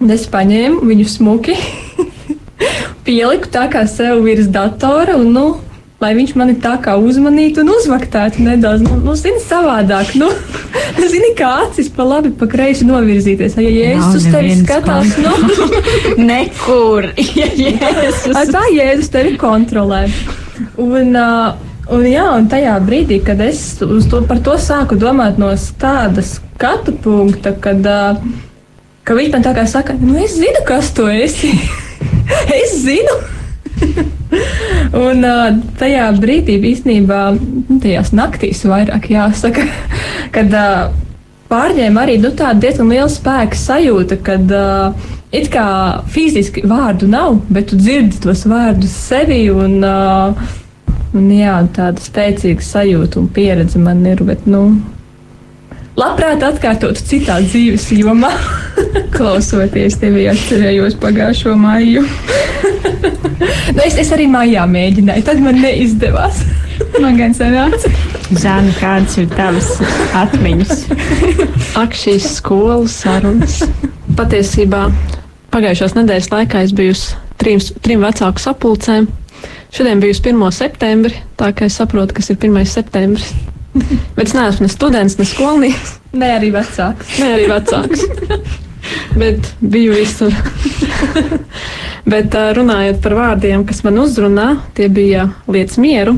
Un 0.00 0.12
es 0.14 0.24
paņēmu 0.30 0.86
viņu 0.88 1.06
smuki, 1.12 1.56
pieliku 3.06 3.50
tā 3.52 3.66
kā 3.72 3.84
sev 3.88 4.22
virs 4.24 4.48
datora 4.48 5.18
un, 5.20 5.32
nu, 5.34 5.46
lai 6.00 6.14
viņš 6.16 6.30
mani 6.40 6.54
tā 6.60 6.74
kā 6.80 6.94
uzmanītu 6.96 7.60
un 7.60 7.74
uzvaktētu 7.74 8.40
nedaudz, 8.44 8.84
nu, 8.86 8.96
nu 9.04 9.14
zini, 9.20 9.40
savādāk. 9.44 10.14
Nu, 10.20 10.30
zini, 11.12 11.34
kā 11.36 11.50
acis 11.66 11.90
pa 11.92 12.06
labi, 12.08 12.32
pa 12.32 12.48
kreisi 12.48 12.86
novirzīties. 12.88 13.58
Ja 13.60 13.72
Jēzus 13.74 14.20
uz 14.22 14.28
tevi 14.32 14.54
skatās, 14.62 15.16
nu, 15.20 15.34
nekur. 16.30 17.10
Ja 17.40 17.50
Jēzus. 17.52 18.32
tā 18.48 18.62
Jēzus 18.72 19.12
tevi 19.12 19.34
kontrolē. 19.40 20.06
Un, 20.80 21.12
uh, 21.16 21.58
un, 21.92 22.06
jā, 22.08 22.24
un 22.36 22.48
tajā 22.52 22.78
brīdī, 22.84 23.20
kad 23.24 23.40
es 23.44 23.62
to, 23.80 24.22
par 24.28 24.40
to 24.44 24.56
sāku 24.60 24.96
domāt 25.00 25.40
no 25.40 25.50
tāda 25.80 26.24
skatu 26.24 26.96
punkta, 27.04 27.52
kad, 27.60 27.84
uh, 27.84 28.24
ka 29.04 29.16
viņš 29.18 29.36
man 29.36 29.44
tā 29.44 29.52
kā 29.56 29.66
saka, 29.68 29.98
nu 30.00 30.16
es 30.20 30.38
zinu, 30.40 30.64
kas 30.68 30.94
tu 30.96 31.08
esi. 31.12 31.52
es 32.56 32.78
zinu. 32.86 33.20
Un 35.04 35.24
uh, 35.26 35.46
tajā 35.80 36.08
brīdī 36.20 36.58
īstenībā, 36.72 37.20
nu, 37.36 37.78
tajās 37.82 38.12
naktīs 38.16 38.62
vairāk 38.68 39.10
jāsaka, 39.12 39.66
kad 40.34 40.54
uh, 40.56 40.90
pārņēma 41.50 42.04
arī 42.04 42.18
nu, 42.22 42.32
tāda 42.36 42.62
diezgan 42.66 42.92
liela 42.92 43.10
spēka 43.10 43.58
sajūta, 43.58 44.20
kad 44.26 44.54
uh, 44.54 45.10
it 45.34 45.50
kā 45.52 45.66
fiziski 46.10 46.64
vārdu 46.68 47.10
nav, 47.10 47.40
bet 47.50 47.70
tu 47.70 47.80
dzirdi 47.80 48.22
tos 48.22 48.46
vārdus 48.50 48.94
sevi 49.08 49.42
un, 49.52 49.78
uh, 49.82 50.48
un 51.16 51.28
jā, 51.34 51.58
tāda 51.76 52.02
spēcīga 52.02 52.64
sajūta 52.64 53.20
un 53.22 53.28
pieredze 53.34 53.82
man 53.82 54.04
ir, 54.06 54.22
bet, 54.26 54.46
nu, 54.50 54.68
labprāt 55.98 56.42
atkārtotu 56.46 57.06
citā 57.12 57.40
dzīves 57.44 57.90
jomā. 57.98 58.32
Klausoties 59.16 59.98
tevi, 60.00 60.28
atcerējos 60.30 60.98
pagājušo 61.02 61.56
maiju. 61.60 62.06
nu, 63.74 63.82
es, 63.84 63.96
es 64.00 64.10
arī 64.14 64.26
maijā 64.30 64.64
mēģināju, 64.70 65.26
tad 65.26 65.40
man 65.44 65.60
neizdevās. 65.62 66.42
man 67.02 67.18
gan 67.20 67.34
sanāca. 67.36 67.92
Zana, 68.40 68.72
kādas 68.78 69.16
ir 69.20 69.30
tavas 69.34 69.70
atmiņas? 70.16 70.84
Ak, 71.80 71.96
šīs 71.98 72.28
skolas 72.38 73.00
sarunas. 73.02 73.60
Patiesībā 74.18 74.86
pagājušās 75.54 75.96
nedēļas 75.98 76.30
laikā 76.32 76.64
es 76.66 76.74
biju 76.76 76.94
uz 76.94 77.04
trim, 77.40 77.62
trim 77.84 78.04
vecāku 78.06 78.42
sapulcēm. 78.42 79.08
Šodien 79.74 80.02
biju 80.02 80.16
uz 80.16 80.22
1. 80.24 80.40
septembri, 80.54 81.14
tā 81.38 81.52
kā 81.54 81.68
es 81.70 81.78
saprotu, 81.78 82.16
kas 82.16 82.32
ir 82.32 82.40
1. 82.40 82.64
septembris. 82.66 83.30
Bet 84.16 84.26
es 84.26 84.34
neesmu 84.34 84.66
ne 84.66 84.72
students, 84.72 85.14
ne 85.20 85.26
skolnieks. 85.30 85.94
Ne 86.18 86.32
arī 86.38 86.50
vecāks. 86.54 87.18
Ne 87.22 87.34
arī 87.36 87.46
vecāks. 87.52 88.02
Bet 89.18 89.52
biju 89.60 89.94
visur. 89.96 90.34
Bet 92.10 92.34
runājot 92.56 93.00
par 93.04 93.14
vārdiem, 93.18 93.64
kas 93.68 93.82
man 93.86 94.00
uzrunā, 94.02 94.50
tie 94.74 94.88
bija 94.92 95.28
lietas 95.50 95.78
mieru. 95.80 96.16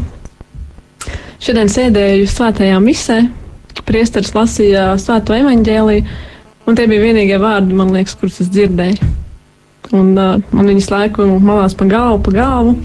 Šodien 1.42 1.70
sēdēju 1.72 2.28
svētajā 2.30 2.76
misē, 2.78 3.16
priesteris 3.82 4.30
lasīja 4.36 4.92
svēto 5.02 5.34
evaņģēliju, 5.34 6.04
un 6.70 6.78
tie 6.78 6.86
bija 6.86 7.02
vienīgie 7.02 7.38
vārdi, 7.42 7.74
man 7.74 7.90
liekas, 7.96 8.14
kurus 8.20 8.38
es 8.44 8.52
dzirdēju. 8.52 9.10
Un 9.92 10.12
uh, 10.14 10.36
man 10.54 10.70
viņas 10.70 10.90
laiku 10.92 11.26
malās 11.42 11.74
pa 11.76 11.88
galvu, 11.90 12.20
pa 12.28 12.34
galvu. 12.36 12.76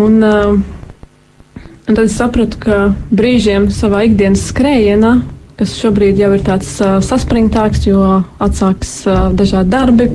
Un, 0.00 0.18
uh, 0.18 0.58
un 1.86 1.94
tad 1.94 2.04
es 2.08 2.16
sapratu, 2.18 2.58
ka 2.60 2.80
brīžiem 3.14 3.70
savā 3.72 4.02
ikdienas 4.08 4.48
skrējienā, 4.50 5.14
kas 5.60 5.74
šobrīd 5.76 6.16
jau 6.16 6.30
ir 6.32 6.40
tāds 6.46 6.72
uh, 6.80 6.96
saspringtāks, 7.04 7.84
jo 7.84 8.00
atsāks 8.40 8.94
uh, 9.04 9.28
dažādi 9.36 9.74
darbi, 9.74 10.06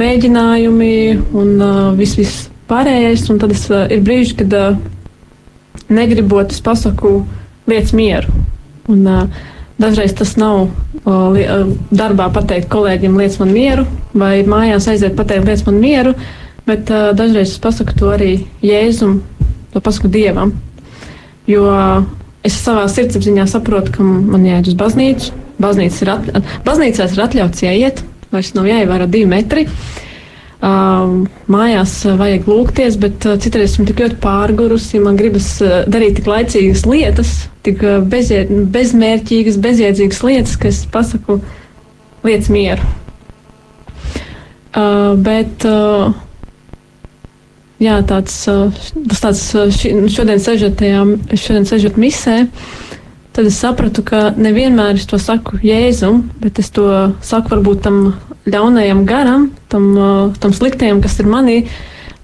mēģinājumi 0.00 0.94
un 1.30 1.52
uh, 1.62 1.76
viss, 1.94 2.18
viss 2.18 2.48
pārējais. 2.66 3.28
Un 3.30 3.38
tad 3.38 3.54
es, 3.54 3.68
uh, 3.70 3.84
ir 3.86 4.02
brīži, 4.02 4.34
kad 4.42 4.56
uh, 4.58 4.74
negribot, 5.94 6.50
es 6.50 6.58
pasaku 6.64 7.20
lietas 7.70 7.94
mieru. 7.94 8.34
Un, 8.90 9.06
uh, 9.06 9.52
dažreiz 9.78 10.16
tas 10.18 10.34
nav 10.40 10.64
uh, 10.66 11.30
li, 11.34 11.46
darbā 11.94 12.26
pateikt 12.34 12.66
kolēģiem 12.74 13.14
lietas 13.22 13.38
man 13.42 13.54
mieru, 13.54 13.86
vai 14.10 14.40
mājās 14.42 14.90
aiziet 14.90 15.14
pateikt 15.18 15.46
lietas 15.46 15.64
man 15.68 15.78
mieru, 15.82 16.16
bet 16.66 16.90
uh, 16.90 17.12
dažreiz 17.14 17.54
es 17.54 17.62
pasaku 17.62 17.94
to 17.98 18.10
arī 18.14 18.32
Jēzum, 18.64 19.20
to 19.70 19.82
pasaku 19.84 20.10
Dievam. 20.10 20.54
Jo 21.46 21.68
es 22.44 22.56
savā 22.60 22.86
sirdsapziņā 22.92 23.48
saprotu, 23.50 23.94
ka 23.96 24.06
man 24.06 24.46
jāiet 24.46 24.72
uz 24.72 24.78
baznīcu. 24.78 25.32
Baznīcas 25.62 26.00
ir, 26.02 26.10
at, 26.14 26.54
baznīcās 26.66 27.14
ir 27.14 27.22
atļauts 27.24 27.62
ieiet, 27.66 28.02
vairs 28.34 28.54
nav 28.56 28.66
jāievēro 28.68 29.06
divi 29.10 29.28
metri. 29.30 29.68
Uh, 29.68 30.04
Uh, 30.64 31.26
mājās 31.50 31.92
vajag 32.16 32.46
lūgties, 32.48 32.94
bet 32.96 33.24
uh, 33.28 33.34
citreiz 33.42 33.74
esmu 33.74 33.84
tik 33.90 33.98
ļoti 34.00 34.16
pārgurusi, 34.22 35.00
man 35.02 35.18
gribas 35.18 35.48
uh, 35.60 35.82
darīt 35.90 36.14
tik 36.16 36.30
laicīgas 36.30 36.86
lietas, 36.88 37.32
tik 37.66 37.82
bezie, 38.08 38.46
bezmērķīgas, 38.72 39.58
bezjēdzīgas 39.60 40.22
lietas, 40.24 40.54
ka 40.56 40.70
es 40.70 40.78
pasaku 40.94 41.36
lietas 42.24 42.48
mieru. 42.54 42.86
Uh, 44.72 45.12
bet 45.26 45.66
uh, 45.68 46.14
jā, 47.84 48.00
tāds, 48.08 48.36
uh, 48.50 48.72
tas 49.10 49.22
tāds 49.22 49.42
ši, 49.78 49.94
šodien 50.12 50.42
sežot 50.42 50.76
tajā, 50.80 51.04
šodien 51.36 51.68
sežot 51.68 51.98
misē, 52.00 52.44
tad 53.34 53.50
es 53.50 53.58
sapratu, 53.60 54.04
ka 54.06 54.30
nevienmēr 54.36 54.98
es 54.98 55.08
to 55.10 55.18
saku 55.20 55.58
Jēzum, 55.64 56.22
bet 56.42 56.60
es 56.62 56.70
to 56.74 56.86
saku 57.24 57.56
varbūt 57.56 57.82
tam 57.86 57.98
ļaunajam 58.50 59.02
garam, 59.08 59.50
tam, 59.72 59.90
uh, 59.96 60.38
tam 60.40 60.54
sliktajam, 60.56 61.02
kas 61.04 61.18
ir 61.20 61.28
manī, 61.30 61.58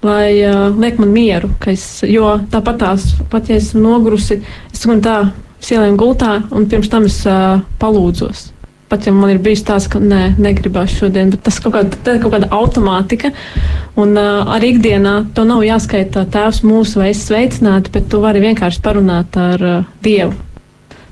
lai 0.05 0.33
uh, 0.45 0.69
liek 0.73 1.01
man 1.01 1.13
mieru. 1.13 1.51
Es, 1.69 2.01
jo 2.07 2.37
tāpat 2.51 2.81
tās, 2.81 3.11
pat 3.31 3.51
ja 3.51 3.59
esmu 3.61 3.83
nogurusi, 3.85 4.41
es 4.73 4.85
tā, 4.85 4.97
tā 5.03 5.75
ielēju 5.75 5.99
gultā 5.99 6.39
un 6.49 6.65
pirms 6.69 6.89
tam 6.89 7.05
es 7.09 7.21
uh, 7.29 7.61
palūdzos. 7.81 8.49
Pat 8.91 9.05
ja 9.07 9.13
man 9.15 9.31
ir 9.31 9.37
bijis 9.39 9.61
tāds, 9.63 9.85
ka 9.87 10.01
nē, 10.03 10.33
negribās 10.35 10.91
šodien, 10.91 11.29
bet 11.31 11.45
tas 11.45 11.61
kaut 11.63 11.77
kāda, 11.77 11.95
tā 12.03 12.17
kaut 12.19 12.33
kāda 12.33 12.49
automātika. 12.51 13.29
Un 13.95 14.17
uh, 14.19 14.49
arī 14.51 14.73
ikdienā 14.73 15.13
to 15.35 15.45
nav 15.47 15.61
jāskaita 15.63 16.25
tēvs 16.33 16.59
mūsu 16.67 16.99
vai 16.99 17.13
es 17.13 17.21
sveicināti, 17.23 17.93
bet 17.93 18.09
tu 18.11 18.19
vari 18.19 18.43
vienkārši 18.43 18.81
parunāt 18.83 19.37
ar 19.39 19.63
uh, 19.63 19.85
Dievu. 20.03 20.35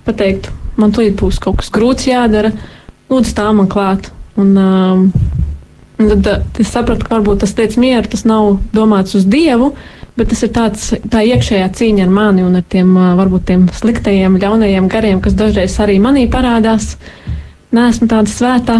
Pateikt, 0.03 0.49
man 0.75 0.91
tūlīt 0.91 1.15
būs 1.21 1.39
kaut 1.39 1.61
kas 1.61 1.71
grūts 1.71 2.09
jādara, 2.09 2.51
lūdzu 3.07 3.31
tā 3.37 3.47
man 3.55 3.71
klāt. 3.71 4.11
Un, 4.39 4.51
um, 4.59 5.07
tad 6.01 6.29
uh, 6.33 6.43
es 6.59 6.75
sapratu, 6.75 7.07
ka 7.07 7.15
varbūt 7.15 7.45
tas 7.45 7.55
teica 7.55 7.79
mieru, 7.79 8.11
tas 8.11 8.27
nav 8.27 8.57
domāts 8.75 9.15
uz 9.15 9.23
Dievu, 9.23 9.71
bet 10.19 10.33
tas 10.33 10.43
ir 10.43 10.51
tāds, 10.51 10.91
tā 11.07 11.23
iekšējā 11.31 11.71
cīņa 11.79 12.09
ar 12.09 12.13
mani 12.19 12.43
un 12.43 12.59
ar 12.59 12.67
tiem 12.75 12.91
uh, 12.97 13.13
varbūt 13.23 13.47
tiem 13.53 13.65
sliktajiem, 13.71 14.35
ļaunajiem 14.43 14.91
gariem, 14.91 15.23
kas 15.23 15.39
dažreiz 15.39 15.79
arī 15.79 15.95
manī 16.03 16.27
parādās. 16.27 16.97
Nē, 17.69 17.83
esmu 17.91 18.07
tāda 18.09 18.31
svētā. 18.33 18.75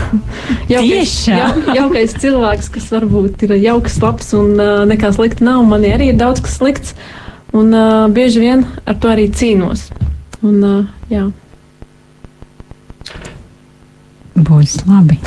jaukais, 0.72 1.10
ja, 1.28 1.50
jaukais 1.76 2.14
cilvēks, 2.16 2.70
kas 2.72 2.86
varbūt 2.94 3.42
ir 3.44 3.56
jauks, 3.60 3.98
labs 4.00 4.30
un 4.38 4.54
uh, 4.56 4.84
nekā 4.88 5.10
slikta 5.12 5.44
nav. 5.44 5.66
Man 5.68 5.84
arī 5.84 6.14
ir 6.14 6.16
daudz 6.16 6.40
kas 6.40 6.56
slikts, 6.56 6.94
un 7.52 7.74
uh, 7.76 8.06
bieži 8.08 8.40
vien 8.40 8.64
ar 8.88 8.96
to 9.02 9.10
arī 9.12 9.26
cīnos. 9.36 9.90
Un, 10.40 10.64
uh, 10.64 11.10
jā. 11.12 11.26
Būs 14.36 14.78
labi. 14.88 15.20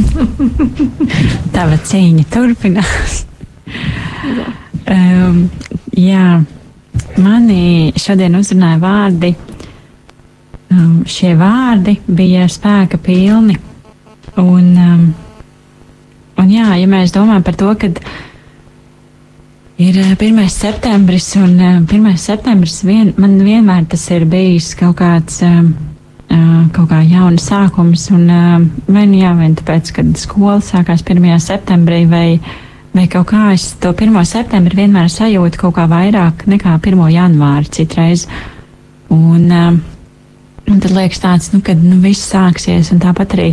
Tava 1.54 1.76
cīņa 1.84 2.26
turpinās. 2.32 3.20
um, 4.88 5.44
jā, 6.00 6.26
mani 7.20 7.92
šodien 8.00 8.40
uzrunāja 8.40 8.80
vārdi. 8.80 9.34
Um, 10.70 11.02
šie 11.08 11.34
vārdi 11.38 11.96
bija 12.06 12.46
spēka 12.50 13.00
pilni. 13.02 13.56
Un, 14.38 14.66
um, 14.78 15.04
un 16.38 16.50
jā, 16.50 16.68
ja 16.78 16.88
mēs 16.90 17.14
domājam 17.14 17.46
par 17.46 17.58
to, 17.58 17.72
ka 17.74 17.90
ir 19.80 20.00
1. 20.14 20.40
septembris, 20.52 21.32
un 21.40 21.58
1. 21.90 22.10
septembris 22.20 22.80
vien, 22.86 23.10
man 23.18 23.38
vienmēr 23.42 23.88
tas 23.90 24.06
ir 24.14 24.28
bijis 24.30 24.74
kaut 24.78 25.00
kāds. 25.02 25.42
Um, 25.46 25.72
kaut 26.74 26.90
kā 26.90 27.00
jauna 27.02 27.40
sākums. 27.40 28.06
Un, 28.14 28.26
vai 28.86 29.04
nu 29.10 29.20
jā, 29.20 29.34
vai 29.36 29.50
tāpēc, 29.58 29.92
kad 29.96 30.10
skola 30.20 30.60
sākās 30.64 31.02
1. 31.02 31.26
septembrī, 31.42 32.04
vai, 32.10 32.26
vai 32.94 33.06
kaut 33.10 33.30
kā 33.32 33.50
es 33.54 33.72
to 33.82 33.92
1. 33.94 34.18
septembri 34.28 34.82
vienmēr 34.84 35.10
sajūtu 35.10 35.64
kaut 35.64 35.76
kā 35.78 35.88
vairāk 35.90 36.46
nekā 36.50 36.76
1. 36.78 37.02
janvāri 37.16 37.72
citreiz. 37.74 38.26
Un, 39.10 39.50
un 40.70 40.80
tad 40.80 40.94
liekas 40.94 41.20
tāds, 41.22 41.50
nu, 41.54 41.60
kad 41.66 41.82
nu, 41.82 41.98
viss 42.04 42.30
sāksies, 42.30 42.92
un 42.94 43.02
tāpat 43.02 43.36
arī 43.36 43.50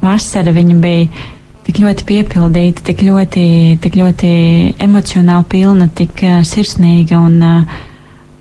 vasara 0.00 0.54
viņa 0.54 0.80
bija 0.80 1.28
tik 1.66 1.82
ļoti 1.82 2.06
piepildīta, 2.08 2.86
tik 2.86 3.04
ļoti, 3.06 3.44
tik 3.82 4.00
ļoti 4.00 4.32
emocionāli 4.80 5.48
pilna, 5.50 5.90
tik 5.94 6.24
uh, 6.24 6.40
sirsnīga 6.46 7.20
un 7.20 7.38
uh, 7.44 7.78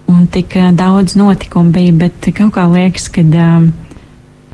un 0.09 0.25
tik 0.27 0.55
daudz 0.73 1.15
notikumu 1.15 1.71
bija, 1.73 1.93
bet 1.93 2.31
kaut 2.37 2.55
kā 2.57 2.65
liekas, 2.71 3.07
ka, 3.13 3.23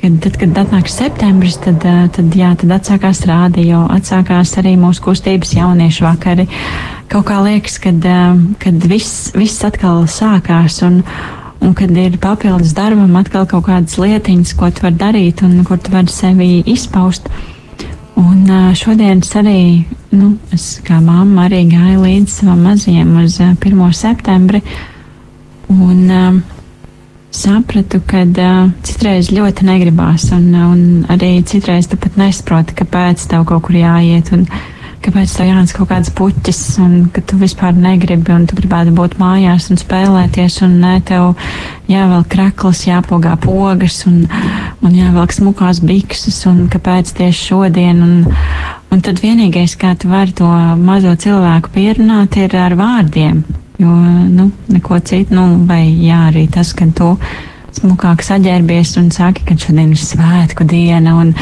kad, 0.02 0.18
tad, 0.26 0.38
kad 0.42 0.60
atnāk 0.66 0.92
septembris, 0.92 1.58
tad, 1.64 1.80
tad, 2.16 2.36
jā, 2.36 2.52
tad 2.60 2.76
atsākās 2.78 3.24
rādio, 3.30 3.86
atsākās 3.96 4.56
arī 4.62 4.76
mūsu 4.80 5.06
kustības 5.06 5.56
jauniešu 5.56 6.08
vakari. 6.08 6.48
Kaut 7.12 7.28
kā 7.30 7.40
liekas, 7.46 7.80
kad, 7.80 8.04
kad 8.62 8.88
viss, 8.92 9.32
viss 9.38 9.64
atkal 9.68 10.04
sākās. 10.12 10.82
Un, 10.88 11.02
Un 11.64 11.74
kad 11.74 11.92
ir 11.98 12.18
papildus 12.22 12.74
darbam, 12.78 13.16
atkal 13.20 13.48
kaut 13.50 13.68
kādas 13.70 13.98
lietiņas, 14.02 14.56
ko 14.60 14.70
tu 14.72 14.86
vari 14.86 15.00
darīt 15.00 15.44
un 15.46 15.62
kur 15.68 15.80
tu 15.82 15.94
vari 15.94 16.12
sevi 16.12 16.50
izpaust. 16.72 17.30
Un 18.20 18.48
šodien 18.78 19.24
es 19.24 19.32
arī, 19.36 19.86
nu, 20.16 20.36
es 20.56 20.80
kā 20.86 21.02
mamma 21.04 21.48
arī 21.50 21.66
gāju 21.72 22.04
līdz 22.04 22.32
savam 22.32 22.68
mazajam 22.70 23.16
uz 23.24 23.40
1. 23.44 23.82
septembri. 23.96 24.62
Un, 25.72 26.04
uh, 26.12 26.38
sapratu, 27.36 28.00
ka 28.08 28.24
uh, 28.24 28.70
citreiz 28.86 29.32
ļoti 29.34 29.66
negribās, 29.68 30.30
un, 30.36 30.48
un 30.56 30.84
arī 31.12 31.40
citreiz 31.48 31.90
tu 31.92 32.00
pat 32.00 32.16
nesaproti, 32.20 32.78
kāpēc 32.80 33.26
tev 33.32 33.44
kaut 33.50 33.66
kur 33.68 33.76
jāiet, 33.80 34.32
un 34.36 34.46
kāpēc 35.06 35.34
tev 35.38 35.50
jānes 35.50 35.74
kaut 35.76 35.90
kādas 35.92 36.12
puķis, 36.18 36.60
un 36.82 36.94
ka 37.14 37.22
tu 37.26 37.38
vispār 37.40 37.76
negribi, 37.78 38.34
un 38.34 38.48
tu 38.50 38.58
gribētu 38.58 38.94
būt 38.98 39.18
mājās 39.22 39.70
un 39.74 39.80
spēlēties, 39.80 40.58
un 40.66 40.80
ne 40.82 40.96
tev 41.06 41.36
jāvelk 41.92 42.30
kraklis, 42.34 42.86
jāpogā 42.88 43.36
pogas, 43.42 44.02
un, 44.10 44.24
un 44.82 44.96
jāvelk 44.96 45.36
smukās 45.36 45.82
bikses, 45.86 46.42
un 46.50 46.66
kāpēc 46.74 47.14
tieši 47.20 47.50
šodien, 47.52 48.02
un, 48.02 48.16
un 48.92 49.06
tad 49.06 49.22
vienīgais, 49.24 49.78
kā 49.82 49.94
tu 50.00 50.10
vari 50.12 50.34
to 50.36 50.50
mazo 50.82 51.14
cilvēku 51.22 51.74
pierunāt, 51.76 52.40
ir 52.42 52.58
ar 52.60 52.78
vārdiem. 52.80 53.44
Jo 53.78 53.92
nu, 53.92 54.50
neko 54.72 55.02
citu, 55.04 55.36
nu, 55.36 55.66
vai 55.68 55.84
jā, 55.90 56.30
arī 56.30 56.48
tas, 56.52 56.72
ka 56.74 56.88
tu 56.96 57.14
smukāk 57.76 58.24
saģērbies 58.24 58.96
un 59.02 59.12
saki, 59.12 59.44
ka 59.46 59.58
šodien 59.60 59.92
ir 59.92 60.00
svētku 60.00 60.66
diena. 60.70 61.18
Un, 61.20 61.34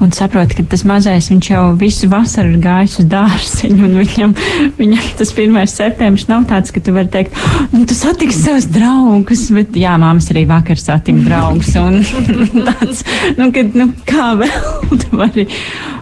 un 0.00 0.12
saproti, 0.16 0.56
ka 0.58 0.64
tas 0.72 0.84
mazais 0.88 1.30
viņš 1.30 1.50
jau 1.50 1.62
visu 1.80 2.08
vasaru 2.10 2.54
ir 2.54 2.62
gājis 2.64 2.98
uz 3.02 3.08
dārziņu, 3.12 3.80
un 3.86 3.96
viņam, 4.00 4.34
viņam 4.78 5.08
tas 5.20 5.32
1. 5.36 5.58
septembris 5.70 6.28
nav 6.30 6.46
tāds, 6.50 6.74
ka 6.74 6.82
tu 6.84 6.94
vari 6.96 7.10
teikt, 7.12 7.38
nu, 7.74 7.84
tu 7.88 7.96
satiksi 7.96 8.42
savus 8.42 8.68
draugus, 8.72 9.46
bet 9.54 9.76
jā, 9.78 9.96
māmas 10.00 10.30
arī 10.34 10.46
vakar 10.50 10.80
satika 10.80 11.24
draugus, 11.26 11.72
un 11.80 12.00
tāds, 12.70 13.04
nu, 13.38 13.50
kad, 13.54 13.76
nu, 13.76 13.90
kā 14.08 14.32
vēl 14.40 14.78
tu 15.04 15.20
vari. 15.20 15.48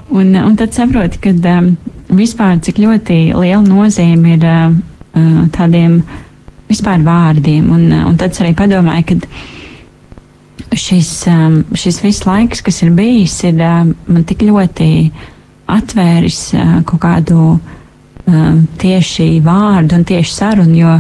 Un, 0.08 0.32
un 0.40 0.54
tad 0.56 0.72
saproti, 0.76 1.20
ka 1.20 1.34
um, 1.58 1.74
vispār 2.16 2.62
cik 2.64 2.78
ļoti 2.80 3.24
liela 3.37 3.64
nozīme 3.66 4.38
ir. 4.38 4.48
Uh, 4.48 4.78
tādiem 5.54 6.00
vispār 6.68 7.02
vārdiem. 7.04 7.70
Un, 7.72 7.87
un 8.11 8.18
tad 8.18 8.34
es 8.34 8.42
arī 8.42 8.54
padomāju, 8.56 9.06
ka 9.08 9.16
šis, 10.76 11.11
šis 11.78 12.02
viss 12.02 12.26
laiks, 12.26 12.62
kas 12.64 12.83
ir 12.85 12.92
bijis, 12.96 13.38
ir 13.48 13.59
man 13.59 14.24
tik 14.28 14.44
ļoti 14.48 14.88
atvēris 15.68 16.42
kaut 16.88 17.00
kādu 17.02 17.59
tieši 18.81 19.31
vārdu 19.44 19.96
un 19.96 20.04
tieši 20.09 20.35
sarunu, 20.35 20.76
jo 20.76 20.94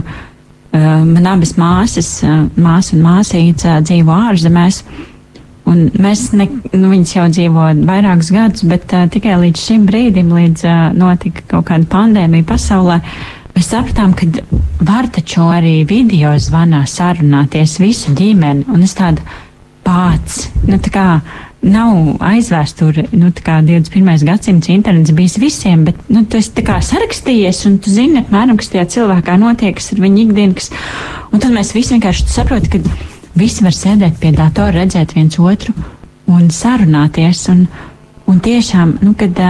man 0.72 1.28
abas 1.28 1.54
māsas, 1.60 2.10
māsa 2.56 2.96
un 2.96 3.04
māsīca 3.04 3.78
dzīvo 3.84 4.18
ārzemēs. 4.30 4.82
Un 5.68 5.90
mēs, 6.00 6.30
ne, 6.32 6.46
nu, 6.72 6.88
viņas 6.88 7.10
jau 7.12 7.26
dzīvo 7.28 7.64
vairākus 7.84 8.30
gadus, 8.32 8.62
bet 8.64 8.88
uh, 8.96 9.02
tikai 9.12 9.34
līdz 9.36 9.60
šim 9.60 9.82
brīdim, 9.84 10.30
līdz 10.32 10.62
uh, 10.64 10.78
notika 10.96 11.42
kaut 11.50 11.66
kāda 11.68 11.84
pandēmija 11.92 12.46
pasaulē, 12.48 12.96
uh, 13.02 13.38
Mēs 13.58 13.72
sapratām, 13.72 14.12
ka 14.14 14.22
var 14.86 15.08
taču 15.10 15.42
arī 15.50 15.80
video 15.82 16.30
zvanā 16.38 16.84
sarunāties 16.86 17.72
visu 17.82 18.12
ģimeni, 18.14 18.62
un 18.70 18.84
es 18.86 18.92
tādu 18.94 19.24
pats, 19.88 20.48
nu 20.68 20.76
kā 20.92 21.08
nav 21.64 22.20
aizvēsture, 22.22 23.08
nu 23.18 23.32
tā 23.34 23.42
kā 23.46 23.58
21. 23.64 24.22
gadsimts 24.28 24.70
internets 24.70 25.14
bijis 25.16 25.38
visiem, 25.42 25.84
bet, 25.88 25.98
nu, 26.12 26.22
tu 26.28 26.38
esi 26.38 26.52
tā 26.54 26.64
kā 26.66 26.78
sarakstījies, 26.84 27.64
un 27.70 27.78
tu 27.82 27.90
zini, 27.90 28.20
apmēram, 28.22 28.58
kas 28.60 28.70
tajā 28.74 28.86
cilvēkā 28.94 29.38
notiek, 29.40 29.74
kas 29.78 29.90
ir 29.94 30.02
viņa 30.04 30.22
ikdienas, 30.26 30.70
un 31.32 31.42
tad 31.42 31.54
mēs 31.56 31.74
visi 31.74 31.96
vienkārši 31.96 32.28
saproti, 32.30 32.76
ka 32.76 32.82
visi 33.38 33.66
var 33.66 33.74
sēdēt 33.74 34.20
pie 34.22 34.32
datora, 34.36 34.76
redzēt 34.82 35.16
viens 35.16 35.40
otru 35.42 35.74
un 36.28 36.46
sarunāties, 36.52 37.46
un, 37.50 37.64
un 38.28 38.40
tiešām, 38.44 38.98
nu, 39.02 39.16
kad, 39.18 39.40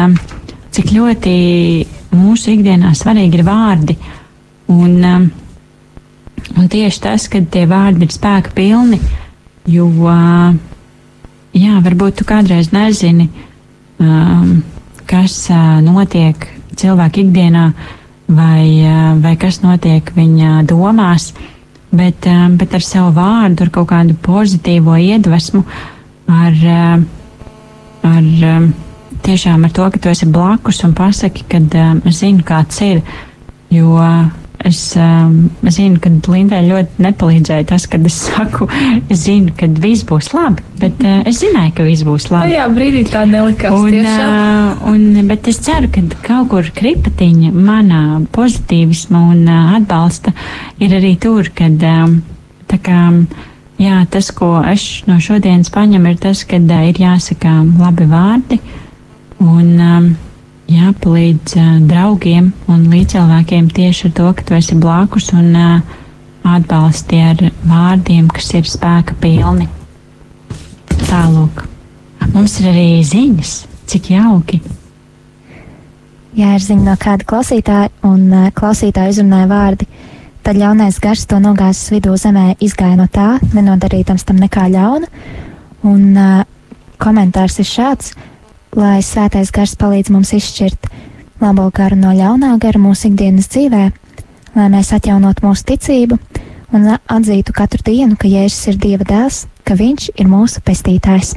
cik 0.79 0.95
ļoti 0.95 1.37
mūsu 2.15 2.55
ikdienā 2.55 2.95
svarīgi 2.97 3.41
ir 3.41 3.47
vārdi. 3.47 3.97
Un, 4.73 4.97
um, 5.05 5.31
un 6.61 6.69
tieši 6.71 7.01
tas, 7.05 7.25
ka 7.33 7.41
tie 7.41 7.65
vārdi 7.69 8.07
ir 8.07 8.13
spēka 8.15 8.53
pilni, 8.57 9.01
jo, 9.69 9.87
uh, 10.09 10.55
jā, 11.57 11.77
varbūt 11.85 12.21
tu 12.21 12.27
kādreiz 12.29 12.73
nezini, 12.75 13.29
um, 14.01 14.59
kas 15.09 15.37
uh, 15.53 15.79
notiek 15.85 16.49
cilvēka 16.79 17.23
ikdienā 17.23 17.69
vai, 18.29 18.65
uh, 18.83 19.13
vai 19.23 19.37
kas 19.41 19.61
notiek 19.65 20.13
viņa 20.17 20.65
domās, 20.69 21.31
bet, 21.93 22.29
um, 22.31 22.57
bet 22.61 22.77
ar 22.79 22.85
savu 22.85 23.15
vārdu, 23.19 23.67
ar 23.67 23.73
kaut 23.75 23.91
kādu 23.93 24.17
pozitīvo 24.25 24.97
iedvesmu, 25.05 25.65
ar, 26.29 26.59
ar 28.09 28.27
tiešām 29.25 29.65
ar 29.65 29.73
to, 29.75 29.87
ka 29.93 30.01
tu 30.03 30.13
esi 30.13 30.29
blakus 30.29 30.83
un 30.87 30.93
pasaki, 30.97 31.47
ka 31.49 31.61
um, 31.61 32.03
zinu, 32.13 32.45
kāds 32.47 32.83
ir. 32.85 33.03
Jo 33.73 33.97
es 34.67 34.97
um, 34.97 35.49
zinu, 35.71 35.99
ka 36.03 36.11
Lindai 36.33 36.65
ļoti 36.67 37.03
nepalīdzēja 37.05 37.67
tas, 37.71 37.87
kad 37.91 38.07
es 38.09 38.17
saku, 38.27 38.67
es 39.09 39.23
zinu, 39.25 39.53
ka 39.59 39.69
viss 39.79 40.07
būs 40.09 40.33
labi, 40.35 40.65
bet 40.81 41.03
uh, 41.05 41.21
es 41.29 41.41
zināju, 41.43 41.75
ka 41.77 41.87
viss 41.87 42.07
būs 42.07 42.29
labi. 42.33 42.57
Jā, 42.57 42.67
brīdī 42.73 43.05
tā 43.09 43.25
nelikās. 43.29 43.75
Un, 43.75 43.99
uh, 44.03 44.89
un, 44.91 45.05
bet 45.31 45.51
es 45.51 45.61
ceru, 45.65 45.91
ka 45.95 46.03
kaut 46.27 46.51
kur 46.53 46.73
kripatiņa 46.75 47.53
manā 47.55 48.03
pozitīvisma 48.35 49.23
un 49.31 49.45
uh, 49.47 49.77
atbalsta 49.79 50.35
ir 50.83 50.97
arī 50.99 51.15
tur, 51.23 51.53
kad 51.55 51.87
um, 51.93 52.19
tā 52.71 52.83
kā. 52.83 53.05
Jā, 53.79 54.01
tas, 54.11 54.33
ko 54.35 54.57
es 54.67 55.05
no 55.07 55.21
šodienas 55.23 55.69
paņemu, 55.71 56.11
ir 56.11 56.17
tas, 56.19 56.41
ka 56.51 56.59
uh, 56.59 56.81
ir 56.91 56.97
jāsaka 56.99 57.61
labi 57.79 58.09
vārdi, 58.11 58.59
un 59.39 59.69
um, 59.79 60.09
jāpalīdz 60.69 61.57
uh, 61.57 61.71
draugiem 61.89 62.53
un 62.69 62.85
līdzcilvēkiem 62.93 63.71
tieši 63.75 64.09
ar 64.09 64.15
to, 64.19 64.29
ka 64.37 64.45
tu 64.49 64.57
esi 64.59 64.77
blakus 64.79 65.31
un 65.37 65.51
uh, 65.57 65.97
atbalsti 66.49 67.21
ar 67.25 67.43
vārdiem, 67.69 68.29
kas 68.33 68.53
ir 68.57 68.69
spēka 68.69 69.17
pilni. 69.21 69.69
Tālāk. 71.09 71.65
Mums 72.35 72.59
ir 72.61 72.69
arī 72.73 72.89
ziņas, 73.07 73.55
cik 73.89 74.13
jauki. 74.13 74.61
Jā, 76.37 76.53
ir 76.55 76.63
ziņa 76.63 76.85
no 76.85 76.95
kāda 77.01 77.25
klausītāja, 77.29 77.91
un 78.07 78.29
uh, 78.31 78.49
klausītāja 78.55 79.15
izrunāja 79.15 79.49
vārdi. 79.51 79.89
Tad 80.45 80.61
ļaunais 80.61 81.01
gars 81.03 81.25
to 81.29 81.41
nogāzes 81.43 81.91
vidū 81.93 82.15
zemē 82.21 82.55
izgāja 82.65 82.97
no 83.01 83.09
tā, 83.13 83.39
nenodarītams 83.57 84.25
tam 84.29 84.39
nekā 84.41 84.69
ļauna. 84.73 85.09
Un 85.89 86.05
uh, 86.15 86.45
komentārs 87.01 87.59
ir 87.63 87.69
šāds: 87.69 88.13
lai 88.77 88.99
svētais 89.05 89.53
gars 89.55 89.77
palīdz 89.79 90.13
mums 90.13 90.35
izšķirt 90.37 90.91
labo 91.41 91.69
garu 91.75 91.97
no 91.97 92.13
ļaunā 92.17 92.57
gara 92.61 92.81
mūsu 92.83 93.09
ikdienas 93.13 93.49
dzīvē, 93.53 93.83
lai 94.59 94.69
mēs 94.73 94.93
atjaunot 94.97 95.43
mūsu 95.45 95.69
ticību 95.73 96.19
un 96.75 96.89
atzītu 96.99 97.55
katru 97.57 97.85
dienu, 97.87 98.17
ka 98.19 98.29
Jēzus 98.29 98.73
ir 98.73 98.81
Dieva 98.83 99.07
dēls, 99.09 99.47
ka 99.65 99.77
Viņš 99.79 100.11
ir 100.17 100.29
mūsu 100.29 100.61
pestītājs. 100.65 101.37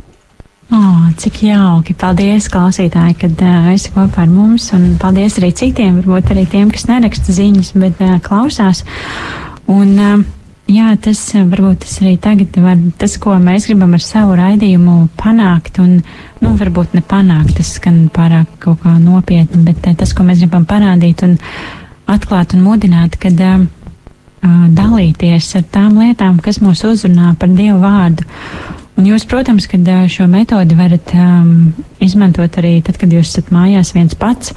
Oh, 0.72 1.08
cik 1.20 1.42
jauki! 1.44 1.94
Paldies, 2.00 2.48
klausītāji, 2.52 3.18
kad 3.20 3.42
uh, 3.44 3.72
esi 3.74 3.92
kopā 3.92 4.24
ar 4.24 4.30
mums, 4.32 4.70
un 4.76 4.94
paldies 5.00 5.36
arī 5.42 5.50
citiem, 5.52 5.98
varbūt 6.00 6.32
arī 6.32 6.46
tiem, 6.48 6.70
kas 6.72 6.88
neraksta 6.88 7.36
ziņas, 7.36 7.74
bet 7.76 8.00
uh, 8.00 8.14
klausās. 8.24 8.86
Un, 9.68 9.92
uh, 10.00 10.24
Jā, 10.70 10.94
tas 11.02 11.20
varbūt 11.34 11.82
tas 11.84 11.98
arī 12.00 12.14
tagad 12.22 12.56
var, 12.62 12.78
tas, 13.00 13.18
ko 13.20 13.34
mēs 13.42 13.66
gribam 13.68 13.96
ar 13.98 14.04
savu 14.04 14.38
raidījumu 14.38 15.10
panākt, 15.20 15.82
un, 15.82 15.98
nu, 16.40 16.52
varbūt 16.60 16.94
ne 16.96 17.02
panākt, 17.04 17.56
tas 17.58 17.74
skan 17.80 18.06
pārāk 18.14 18.54
kaut 18.62 18.84
kā 18.86 18.94
nopietni, 19.02 19.64
bet 19.66 19.84
tas, 20.00 20.14
ko 20.16 20.24
mēs 20.28 20.44
gribam 20.44 20.68
parādīt 20.70 21.26
un 21.28 21.36
atklāt 22.12 22.56
un 22.56 22.64
mudināt, 22.64 23.18
kad 23.20 23.42
uh, 23.42 23.66
dalīties 24.78 25.50
ar 25.60 25.68
tām 25.74 26.00
lietām, 26.00 26.40
kas 26.44 26.62
mūs 26.64 26.86
uzrunā 26.88 27.34
par 27.42 27.52
Dievu 27.52 27.82
vārdu. 27.82 28.28
Un 29.00 29.10
jūs, 29.10 29.26
protams, 29.28 29.66
kad 29.68 29.88
šo 30.14 30.30
metodi 30.30 30.78
varat 30.78 31.16
um, 31.18 31.72
izmantot 32.04 32.60
arī 32.62 32.78
tad, 32.86 33.02
kad 33.02 33.12
jūs 33.12 33.34
esat 33.34 33.52
mājās 33.52 33.96
viens 33.98 34.16
pats, 34.16 34.54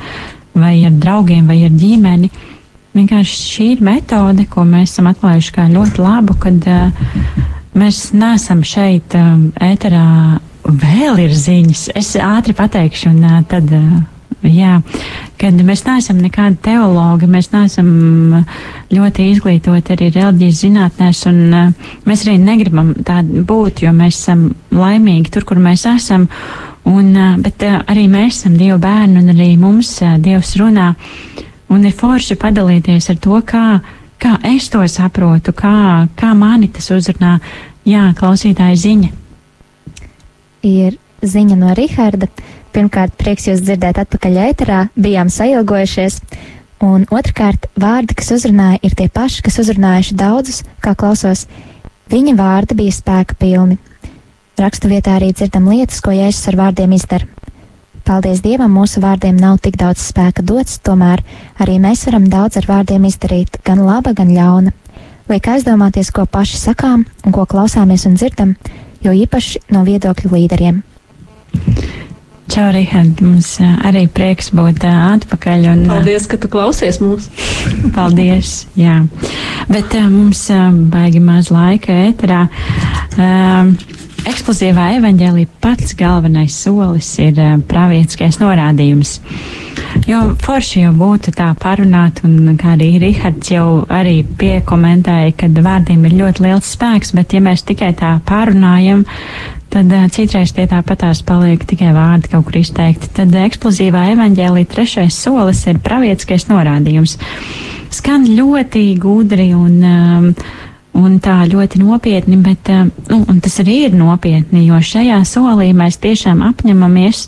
vai 0.55 0.77
ar 0.85 0.95
draugiem, 1.01 1.47
vai 1.49 1.63
ar 1.65 1.75
ģimeni. 1.75 2.31
Uh, 2.31 2.54
Vienkārši 2.95 3.37
šī 3.51 3.69
ir 3.75 3.85
metode, 3.85 4.47
ko 4.51 4.65
mēs 4.69 4.93
esam 4.95 5.11
atklājuši 5.11 5.55
kā 5.57 5.69
ļoti 5.73 6.03
labu, 6.03 6.37
kad 6.41 6.69
uh, 6.71 7.13
mēs 7.75 8.09
neesam 8.15 8.63
šeit 8.67 9.17
um, 9.19 9.49
ēterā. 9.63 10.41
Vēl 10.65 11.19
ir 11.27 11.35
ziņas. 11.37 11.89
Es 11.99 12.15
ātri 12.17 12.55
pateikšu, 12.57 13.11
un 13.11 13.25
uh, 13.27 13.41
tad 13.51 13.69
uh, 13.75 13.99
Jā, 14.45 14.83
kad 15.41 15.57
mēs 15.65 15.87
neesam 15.87 16.19
nekādi 16.21 16.59
teologi, 16.67 17.29
mēs 17.31 17.49
neesam 17.55 17.87
ļoti 18.93 19.29
izglītoti 19.33 19.95
arī 19.95 20.11
reliģijas 20.13 20.61
zinātnēs, 20.61 21.23
un 21.31 21.39
uh, 21.49 21.95
mēs 22.05 22.27
arī 22.27 22.37
negribam 22.43 22.93
tādi 23.07 23.41
būt, 23.49 23.87
jo 23.87 23.95
mēs 23.97 24.19
esam 24.21 24.51
laimīgi 24.75 25.33
tur, 25.33 25.47
kur 25.49 25.63
mēs 25.65 25.87
esam. 25.89 26.29
Un, 26.85 27.09
uh, 27.17 27.39
bet 27.41 27.65
uh, 27.65 27.81
arī 27.89 28.05
mēs 28.13 28.43
esam 28.43 28.59
Dieva 28.61 28.77
bērni, 28.83 29.23
un 29.23 29.33
arī 29.33 29.55
mums 29.57 29.97
uh, 30.05 30.19
Dievs 30.21 30.53
runā. 30.61 30.93
Un 31.73 31.85
ir 31.89 31.95
forši 31.97 32.37
padalīties 32.41 33.09
ar 33.13 33.21
to, 33.23 33.39
kā, 33.47 33.81
kā 34.21 34.35
es 34.51 34.69
to 34.73 34.83
saprotu, 34.91 35.55
kā, 35.57 36.09
kā 36.19 36.33
mani 36.37 36.69
tas 36.73 36.91
uzrunā. 36.95 37.39
Jā, 37.89 38.11
klausītāja 38.17 38.77
ziņa. 38.81 39.11
Ir 40.65 40.99
ziņa 41.25 41.57
no 41.61 41.73
Riharda. 41.77 42.29
Pirmkārt, 42.75 43.15
prieks 43.21 43.47
jūs 43.47 43.63
dzirdēt 43.63 44.01
atpakaļ 44.03 44.39
ēterā, 44.49 44.81
bijām 44.99 45.31
sailgojušies. 45.31 46.19
Un 46.85 47.05
otrkārt, 47.15 47.69
vārdi, 47.81 48.17
kas 48.19 48.33
uzrunāja, 48.35 48.81
ir 48.83 48.97
tie 48.99 49.07
paši, 49.13 49.45
kas 49.47 49.61
uzrunājuši 49.63 50.17
daudzus, 50.19 50.65
kā 50.83 50.97
klausos. 50.99 51.47
Viņa 52.13 52.35
vārdi 52.37 52.77
bija 52.83 52.97
spēka 52.97 53.39
pilni. 53.41 53.79
Rakstu 54.61 54.91
vietā 54.91 55.17
arī 55.19 55.33
dzirdam 55.35 55.71
lietas, 55.71 56.03
ko 56.05 56.13
Jēzus 56.15 56.51
ar 56.51 56.59
vārdiem 56.61 56.93
izdara. 56.95 57.31
Paldies 58.05 58.43
Dievam, 58.45 58.69
mūsu 58.77 59.01
vārdiem 59.01 59.39
nav 59.41 59.63
tik 59.65 59.79
daudz 59.81 60.03
spēka 60.05 60.43
dots, 60.45 60.77
tomēr 60.85 61.23
arī 61.57 61.79
mēs 61.81 62.03
varam 62.05 62.27
daudz 62.29 62.59
ar 62.61 62.67
vārdiem 62.69 63.07
izdarīt, 63.09 63.57
gan 63.65 63.81
laba, 63.81 64.13
gan 64.13 64.29
ļauna. 64.29 64.75
Liek 65.33 65.49
aizdomāties, 65.49 66.11
ko 66.13 66.27
paši 66.29 66.61
sakām 66.61 67.07
un 67.25 67.33
ko 67.33 67.47
klausāmies 67.49 68.05
un 68.05 68.19
dzirdam, 68.21 68.53
jo 69.01 69.15
īpaši 69.17 69.63
no 69.73 69.87
viedokļu 69.89 70.35
līderiem. 70.35 70.83
Čau, 72.53 72.67
Rihard, 72.77 73.25
mums 73.25 73.55
arī 73.89 74.05
prieks 74.13 74.53
būt 74.53 74.85
atpakaļ. 74.85 75.65
Un, 75.73 75.87
Paldies, 75.89 76.29
ka 76.29 76.37
tu 76.37 76.53
klausies 76.53 77.01
mūs. 77.01 77.31
Paldies, 77.97 78.67
jā. 78.77 79.01
Bet 79.73 79.97
mums 80.13 80.45
baigi 80.93 81.25
maz 81.25 81.49
laika 81.49 81.97
ēterā. 82.11 82.45
Eksplozīvā 84.25 84.87
evaņģēlī 84.99 85.45
pats 85.61 85.93
galvenais 85.99 86.55
solis 86.57 87.11
ir 87.21 87.37
pravietiskais 87.69 88.39
norādījums. 88.41 89.19
Jo 90.09 90.21
forši 90.41 90.85
jau 90.85 90.93
būtu 90.97 91.35
tā 91.37 91.51
parunāt, 91.61 92.23
un 92.25 92.57
kā 92.61 92.73
arī 92.75 92.95
Rihards 93.03 93.53
jau 93.53 93.85
arī 93.93 94.23
piekomentēja, 94.41 95.35
ka 95.39 95.51
vārdiem 95.53 96.07
ir 96.09 96.17
ļoti 96.23 96.47
liels 96.47 96.73
spēks, 96.73 97.13
bet 97.17 97.37
ja 97.37 97.43
mēs 97.45 97.67
tikai 97.69 97.93
tā 97.99 98.15
pārunājam, 98.27 99.05
tad 99.75 99.93
uh, 99.93 100.09
citreiz 100.15 100.55
tie 100.57 100.67
tāpatās 100.71 101.21
paliek 101.27 101.63
tikai 101.69 101.93
vārdi 101.97 102.33
kaut 102.33 102.49
kur 102.49 102.59
izteikti. 102.63 103.13
Tad 103.17 103.35
eksplozīvā 103.45 104.09
evaņģēlī 104.15 104.67
trešais 104.73 105.21
solis 105.27 105.65
ir 105.71 105.83
pravietiskais 105.85 106.49
norādījums. 106.49 107.19
Skan 107.95 108.25
ļoti 108.27 108.87
gudri 109.03 109.53
un, 109.55 109.81
um, 109.85 110.31
un 110.95 111.19
tā 111.23 111.41
ļoti 111.51 111.81
nopietni, 111.83 112.39
bet 112.43 112.71
um, 112.73 112.91
nu, 113.11 113.37
tas 113.43 113.59
arī 113.63 113.85
ir 113.89 113.99
nopietni, 113.99 114.65
jo 114.69 114.79
šajā 114.79 115.21
solī 115.29 115.73
mēs 115.77 115.99
tiešām 116.03 116.43
apņemamies 116.51 117.27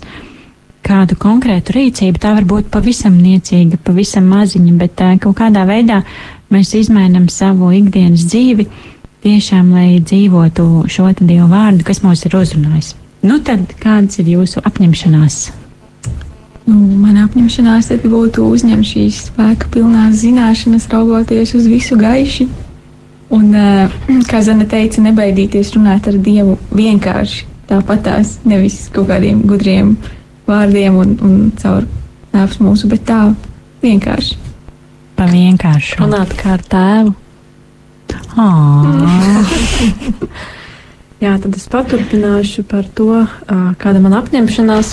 kādu 0.87 1.19
konkrētu 1.19 1.75
rīcību. 1.75 2.23
Tā 2.23 2.35
var 2.37 2.47
būt 2.47 2.71
pavisam 2.75 3.17
niecīga, 3.19 3.81
pavisam 3.83 4.29
maziņa, 4.31 4.75
bet 4.81 5.03
uh, 5.03 5.17
kaut 5.23 5.39
kādā 5.41 5.67
veidā 5.69 6.03
mēs 6.55 6.75
izmainam 6.79 7.27
savu 7.33 7.73
ikdienas 7.75 8.29
dzīvi 8.31 8.69
tiešām, 9.27 9.73
lai 9.75 9.99
dzīvotu 9.99 10.87
šo 10.93 11.11
Dievu 11.19 11.49
vārdu, 11.51 11.83
kas 11.87 12.05
mūs 12.05 12.23
ir 12.29 12.37
uzrunājis. 12.39 12.95
Nu, 13.27 13.41
tad 13.43 13.73
kādas 13.81 14.21
ir 14.23 14.29
jūsu 14.37 14.63
apņemšanās? 14.63 15.39
Nu, 16.67 16.77
Manā 17.01 17.25
apņemšanās 17.27 17.91
būtu 18.07 18.45
uzņemt 18.55 18.87
šīs 18.87 19.25
spēka 19.31 19.71
pilnās 19.75 20.21
zināšanas, 20.23 20.87
raugoties 20.93 21.55
uz 21.59 21.67
visu 21.71 21.99
gaiši. 21.99 22.47
Un, 23.35 23.51
kā 24.31 24.39
Zana 24.47 24.69
teica, 24.71 25.03
nebaidīties 25.03 25.75
runāt 25.75 26.07
ar 26.07 26.15
Dievu 26.23 26.55
vienkārši 26.71 27.43
tāpatās, 27.67 28.37
nevis 28.47 28.85
kaut 28.95 29.09
kādiem 29.11 29.43
gudriem 29.51 29.97
vārdiem 30.47 30.95
un, 31.03 31.17
un 31.27 31.33
caur 31.59 31.83
nāves 32.35 32.59
mūsu, 32.63 32.87
bet 32.91 33.03
tā 33.09 33.21
vienkārši. 33.83 34.37
Pa 35.17 35.25
vienkārši. 35.31 35.97
Runāt 36.03 36.35
kā 36.39 36.49
ar 36.55 36.63
tēvu. 36.71 37.13
Jā, 41.25 41.33
tad 41.41 41.57
es 41.57 41.67
paturpināšu 41.73 42.61
par 42.69 42.85
to, 42.95 43.27
kāda 43.81 43.99
man 44.05 44.15
apņemšanās. 44.19 44.89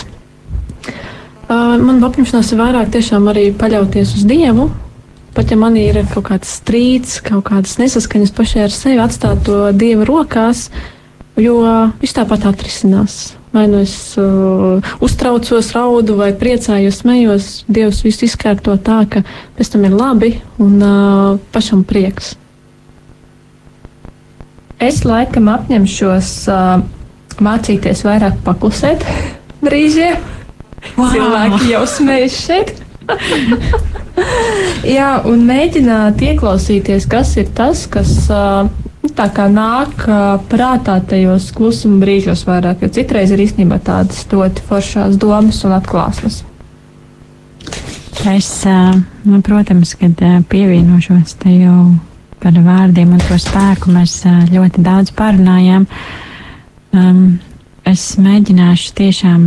Man 1.52 2.06
apņemšanās 2.08 2.48
ir 2.54 2.62
vairāk 2.64 2.88
tiešām 2.96 3.24
arī 3.30 3.44
paļauties 3.60 4.10
uz 4.18 4.24
Dievu. 4.30 4.66
Pat 5.34 5.50
ja 5.50 5.58
man 5.58 5.78
ir 5.82 5.98
kaut 6.14 6.28
kāds 6.28 6.52
strīds, 6.60 7.18
kaut 7.26 7.48
kādas 7.48 7.80
nesaskaņas 7.82 8.34
pašai 8.38 8.68
ar 8.68 8.74
sevi, 8.74 9.00
atstāt 9.02 9.42
to 9.48 9.72
Dieva 9.74 10.06
rokās, 10.06 10.68
jo 11.42 11.56
viņš 12.02 12.14
tāpat 12.20 12.46
atrisinās. 12.52 13.34
Vai 13.54 13.68
nu 13.70 13.84
es 13.86 14.14
uh, 14.18 14.82
uztraucos, 15.02 15.72
raudu, 15.74 16.16
vai 16.18 16.32
priecājos, 16.38 17.02
smējos, 17.02 17.50
Dievs 17.70 18.02
visu 18.06 18.26
izkārto 18.26 18.74
tā, 18.82 19.04
ka 19.10 19.22
pēc 19.58 19.74
tam 19.74 19.86
ir 19.86 19.94
labi 19.98 20.32
un 20.62 20.78
uh, 20.82 21.42
pašam 21.54 21.84
prieks. 21.86 22.34
Es 24.82 25.02
laikam 25.06 25.50
apņemšos 25.54 26.32
uh, 26.50 26.82
mācīties 27.42 28.06
vairāk 28.06 28.42
paklusēt 28.46 29.06
brīžiem. 29.66 30.18
Wow. 30.98 31.14
Cilvēki 31.14 31.74
jau 31.74 31.86
smējas 31.90 32.40
šeit. 32.46 32.83
Jā, 34.96 35.10
un 35.28 35.44
mēģināt 35.48 36.22
ieklausīties, 36.24 37.08
kas 37.10 37.36
ir 37.42 37.50
tas, 37.56 37.86
kas 37.92 38.12
uh, 38.32 38.70
tā 39.18 39.28
kā 39.36 39.48
nāk 39.52 40.06
uh, 40.08 40.38
prātā 40.52 41.00
tajos 41.10 41.52
klusuma 41.56 42.02
brīžos 42.04 42.46
vairāk, 42.48 42.84
jo 42.84 42.92
citreiz 42.94 43.34
ir 43.34 43.44
īstenībā 43.44 43.80
tādas 43.84 44.24
ļoti 44.32 44.66
foršās 44.70 45.20
domas 45.22 45.62
un 45.68 45.76
atklāsmes. 45.78 46.42
Es, 48.30 48.50
uh, 48.70 48.96
nu, 49.28 49.42
protams, 49.44 49.96
kad 50.00 50.20
uh, 50.24 50.42
pievienošos 50.50 51.38
te 51.44 51.58
jau 51.58 51.94
par 52.44 52.56
vārdiem 52.60 53.16
un 53.16 53.24
to 53.24 53.38
spēku 53.40 53.92
mēs 53.94 54.18
ļoti 54.52 54.84
daudz 54.84 55.14
parunājām. 55.16 55.86
Um, 56.94 57.40
es 57.88 58.04
mēģināšu 58.20 58.92
tiešām 59.00 59.46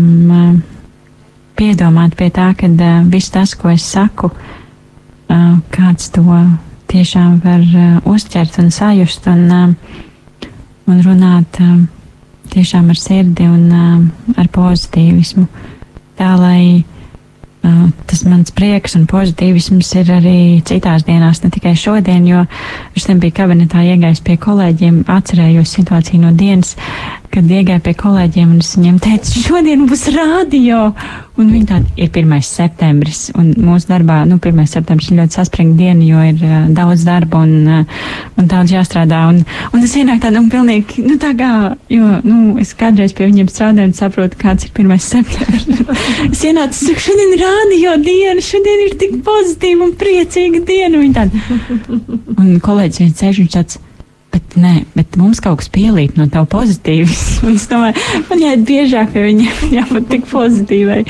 piedomāt 1.56 2.16
pie 2.18 2.30
tā, 2.34 2.50
ka 2.58 2.68
uh, 2.68 3.02
viss 3.10 3.32
tas, 3.34 3.54
ko 3.58 3.70
es 3.72 3.84
saku, 3.84 4.30
uh, 4.30 5.52
kāds 5.74 6.10
to 6.14 6.24
tiešām 6.92 7.40
var 7.44 7.62
uh, 7.62 8.00
uztvert 8.08 8.58
un 8.62 8.70
sajust 8.70 9.26
un, 9.32 9.46
uh, 9.50 10.50
un 10.86 11.00
runāt 11.04 11.60
uh, 11.62 11.78
tiešām 12.52 12.92
ar 12.92 13.00
sirdi 13.00 13.48
un 13.48 13.64
uh, 13.72 14.36
ar 14.38 14.52
pozitīvismu. 14.52 15.48
Tā 16.16 16.34
lai 16.40 16.84
Uh, 17.66 17.88
tas 18.06 18.20
mans 18.28 18.52
prieks 18.54 18.92
un 18.94 19.08
pozitīvisms 19.10 19.88
ir 19.98 20.10
arī 20.14 20.40
citās 20.68 21.02
dienās, 21.06 21.40
ne 21.42 21.48
tikai 21.50 21.72
šodien, 21.74 22.26
jo 22.28 22.44
es 22.96 23.06
nebiju 23.10 23.34
kabinetā 23.36 23.84
iegājis 23.84 24.22
pie 24.24 24.38
kolēģiem, 24.40 25.02
atcerējos 25.12 25.74
situāciju 25.76 26.22
no 26.22 26.32
dienas, 26.36 26.74
kad 27.32 27.50
iegāju 27.52 27.82
pie 27.84 27.92
kolēģiem 28.00 28.54
un 28.54 28.64
es 28.64 28.72
viņiem 28.78 28.98
teicu, 29.04 29.44
šodien 29.44 29.86
būs 29.90 30.08
rādio. 30.14 30.90
Un 31.36 31.50
viņi 31.52 31.66
tādi 31.68 31.90
ir 32.00 32.08
1. 32.08 32.30
septembris, 32.48 33.26
un 33.36 33.50
mūsu 33.60 33.90
darbā, 33.90 34.22
nu, 34.24 34.38
1. 34.40 34.62
septembris 34.70 35.10
ir 35.10 35.18
ļoti 35.18 35.36
saspringta 35.36 35.76
diena, 35.82 36.00
jo 36.06 36.22
ir 36.24 36.38
uh, 36.40 36.54
daudz 36.72 37.04
darba 37.04 37.42
un, 37.44 37.52
uh, 37.68 38.06
un 38.40 38.48
daudz 38.48 38.72
jāstrādā. 38.72 39.18
Un, 39.28 39.42
un 39.68 39.84
tas 39.84 39.96
ienāk 40.00 40.22
tādā, 40.22 40.40
un 40.40 40.48
pilnīgi, 40.48 41.04
nu, 41.04 41.18
tā 41.20 41.34
kā, 41.36 41.50
jo, 41.92 42.08
nu, 42.24 42.54
es 42.62 42.72
kādreiz 42.78 43.12
pie 43.12 43.28
viņiem 43.28 43.50
strādāju 43.52 43.90
un 43.90 43.94
saprotu, 43.98 44.40
kāds 44.40 44.64
ir 44.64 44.72
1. 44.72 44.96
septembris. 45.04 45.68
es 46.30 46.44
ienācu, 46.48 46.78
saku, 46.78 47.04
šodien 47.10 47.36
ir 47.36 47.44
rādio 47.44 47.98
diena, 48.06 48.46
šodien 48.48 48.86
ir 48.86 48.96
tik 49.04 49.20
pozitīva 49.26 49.90
un 49.90 49.92
priecīga 50.00 50.64
diena. 50.64 51.04
Tādi, 51.20 51.44
un 52.40 52.56
kolēģis 52.86 53.02
viens 53.02 53.20
sēž, 53.20 53.38
viņš 53.42 53.54
tāds, 53.54 53.78
bet, 54.30 54.56
nē, 54.60 54.72
bet 54.94 55.16
mums 55.18 55.40
kaut 55.42 55.58
kas 55.58 55.70
pielīp 55.72 56.16
no 56.18 56.26
tā 56.30 56.44
pozitīvas. 56.46 57.22
es 57.50 57.66
domāju, 57.70 57.98
man 58.28 58.42
jāiet 58.44 58.66
biežāk 58.68 59.12
pie 59.14 59.24
viņiem, 59.26 59.62
jābūt 59.80 60.08
tik 60.12 60.26
pozitīvai. 60.30 61.02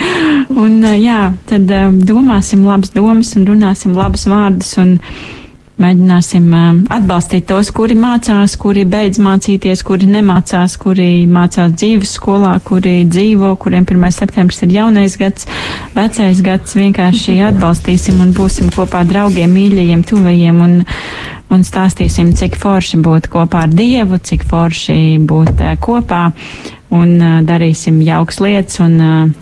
Un, 0.56 0.80
jā, 1.00 1.32
tad 1.50 1.68
domāsim 2.08 2.64
labas 2.66 2.94
domas 2.96 3.34
un 3.36 3.48
runāsim 3.50 3.96
labus 3.96 4.26
vārdus. 4.30 4.72
Un, 4.80 4.96
Mēģināsim 5.76 6.46
atbalstīt 6.88 7.44
tos, 7.50 7.68
kuri 7.76 7.92
mācās, 8.00 8.54
kuri 8.56 8.86
beidz 8.88 9.18
mācīties, 9.20 9.82
kuri 9.84 10.06
nemācās, 10.08 10.72
kuri 10.80 11.26
mācās 11.28 11.74
dzīves 11.74 12.14
skolā, 12.16 12.54
kuri 12.64 13.02
dzīvo, 13.04 13.50
kuriem 13.60 13.84
1. 13.84 14.06
septembris 14.16 14.64
ir 14.64 14.72
jaunais 14.72 15.18
gads, 15.20 15.44
vecais 15.92 16.40
gads. 16.46 16.78
Vienkārši 16.80 17.36
atbalstīsim 17.50 18.22
un 18.24 18.32
būsim 18.36 18.70
kopā 18.72 19.02
draugiem, 19.04 19.52
mīļajiem, 19.52 20.06
tuvajiem 20.08 20.62
un, 20.64 20.78
un 21.52 21.68
stāstīsim, 21.68 22.32
cik 22.40 22.56
forši 22.62 23.02
būt 23.04 23.28
kopā 23.36 23.66
ar 23.66 23.76
Dievu, 23.76 24.16
cik 24.16 24.48
forši 24.48 25.18
būt 25.28 25.60
kopā 25.84 26.22
un 26.96 27.44
darīsim 27.44 28.00
jauks 28.00 28.40
lietas. 28.40 28.80
Un, 28.80 29.36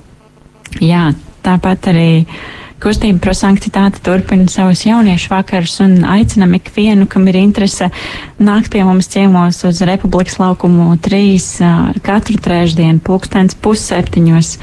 jā, 0.82 1.06
tāpat 1.46 1.92
arī 1.94 2.10
kustība 2.84 3.22
prosanktitāte 3.24 4.02
turpina 4.04 4.44
savus 4.52 4.82
jauniešu 4.84 5.30
vakarus 5.32 5.78
un 5.80 6.02
aicinam 6.04 6.52
ikvienu, 6.58 7.06
kam 7.08 7.24
ir 7.30 7.38
interese, 7.40 7.88
nākt 8.36 8.68
pie 8.74 8.82
mums 8.84 9.08
ciemos 9.08 9.62
uz 9.64 9.80
Republikas 9.88 10.36
laukumu 10.42 10.90
3 11.00 12.00
katru 12.04 12.36
trešdienu, 12.44 13.00
pulkstens 13.04 13.56
pusseptiņos. 13.64 14.58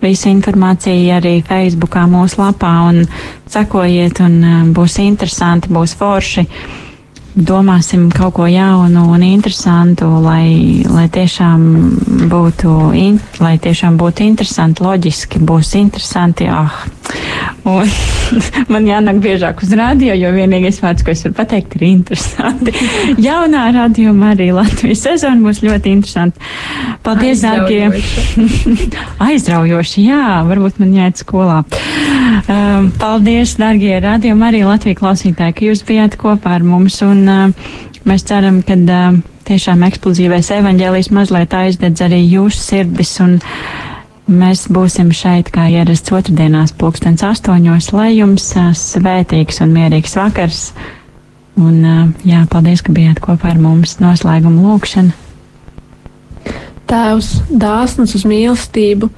Visu 0.00 0.30
informāciju 0.30 1.14
arī 1.16 1.38
Facebookā 1.44 2.06
mūsu 2.08 2.38
lapā 2.40 2.72
un 2.88 3.02
sekojiet 3.50 4.22
un 4.24 4.72
būs 4.76 5.00
interesanti, 5.02 5.72
būs 5.74 5.96
forši 5.98 6.46
domāsim 7.38 8.08
kaut 8.10 8.34
ko 8.38 8.46
jaunu 8.50 9.04
un 9.14 9.22
interesantu, 9.22 10.08
lai, 10.24 10.82
lai, 10.88 11.06
tiešām, 11.12 11.64
būtu, 12.30 12.74
in, 12.98 13.18
lai 13.42 13.56
tiešām 13.62 13.98
būtu 14.00 14.26
interesanti, 14.26 14.84
loģiski 14.84 15.42
būs 15.42 15.74
interesanti. 15.78 16.48
Oh. 16.50 16.86
Un 17.68 17.88
man 18.72 18.86
jānāk 18.88 19.20
biežāk 19.22 19.62
uz 19.64 19.72
radio, 19.76 20.14
jo 20.16 20.30
vienīgais 20.34 20.80
vārds, 20.82 21.04
ko 21.04 21.12
es 21.12 21.24
varu 21.24 21.36
pateikt, 21.38 21.76
ir 21.78 21.86
interesanti. 21.88 22.74
Jaunā 23.28 23.66
radījuma 23.76 24.32
arī 24.34 24.50
Latvijas 24.56 25.04
sezona 25.06 25.42
būs 25.44 25.62
ļoti 25.64 25.92
interesanti. 25.96 26.40
Paldies, 27.04 27.42
dārgie! 27.44 27.88
Aizraujoši, 29.28 30.06
jā, 30.08 30.22
varbūt 30.48 30.80
man 30.82 30.94
jāiet 30.96 31.20
skolā. 31.20 31.60
Um, 32.48 32.90
paldies, 33.00 33.56
dārgie 33.60 33.98
radījuma 34.04 34.50
arī 34.50 34.64
Latvijas 34.68 35.00
klausītāji, 35.02 35.56
ka 35.56 35.68
jūs 35.68 35.84
bijāt 35.88 36.16
kopā 36.20 36.56
ar 36.58 36.66
mums. 36.66 37.00
Un, 37.04 37.27
uh, 37.28 37.68
mēs 38.08 38.24
ceram, 38.28 38.62
ka 38.66 38.78
tiešām 39.48 39.84
eksplozīvais 39.88 40.50
evaņģēlijs 40.58 41.12
mazliet 41.14 41.54
aizdedz 41.56 42.04
arī 42.04 42.24
jūsu 42.24 42.64
sirdis. 42.64 43.14
Un, 43.24 43.38
Mēs 44.28 44.66
būsim 44.68 45.08
šeit, 45.16 45.48
kā 45.48 45.70
ierasts 45.72 46.12
otrdienās, 46.12 46.74
pulkstens 46.76 47.22
astoņos, 47.24 47.86
lai 47.96 48.10
jums 48.12 48.50
svētīgs 48.76 49.62
un 49.64 49.70
mierīgs 49.72 50.18
vakars. 50.18 50.58
Un, 51.56 51.78
jā, 52.28 52.42
paldies, 52.52 52.82
ka 52.84 52.92
bijāt 52.92 53.22
kopā 53.24 53.54
ar 53.54 53.62
mums 53.62 53.96
noslēguma 54.02 54.66
lūkšana. 54.66 55.16
Tēvs, 56.92 57.30
dāsns 57.48 58.12
uz 58.20 58.26
mīlestību, 58.28 59.08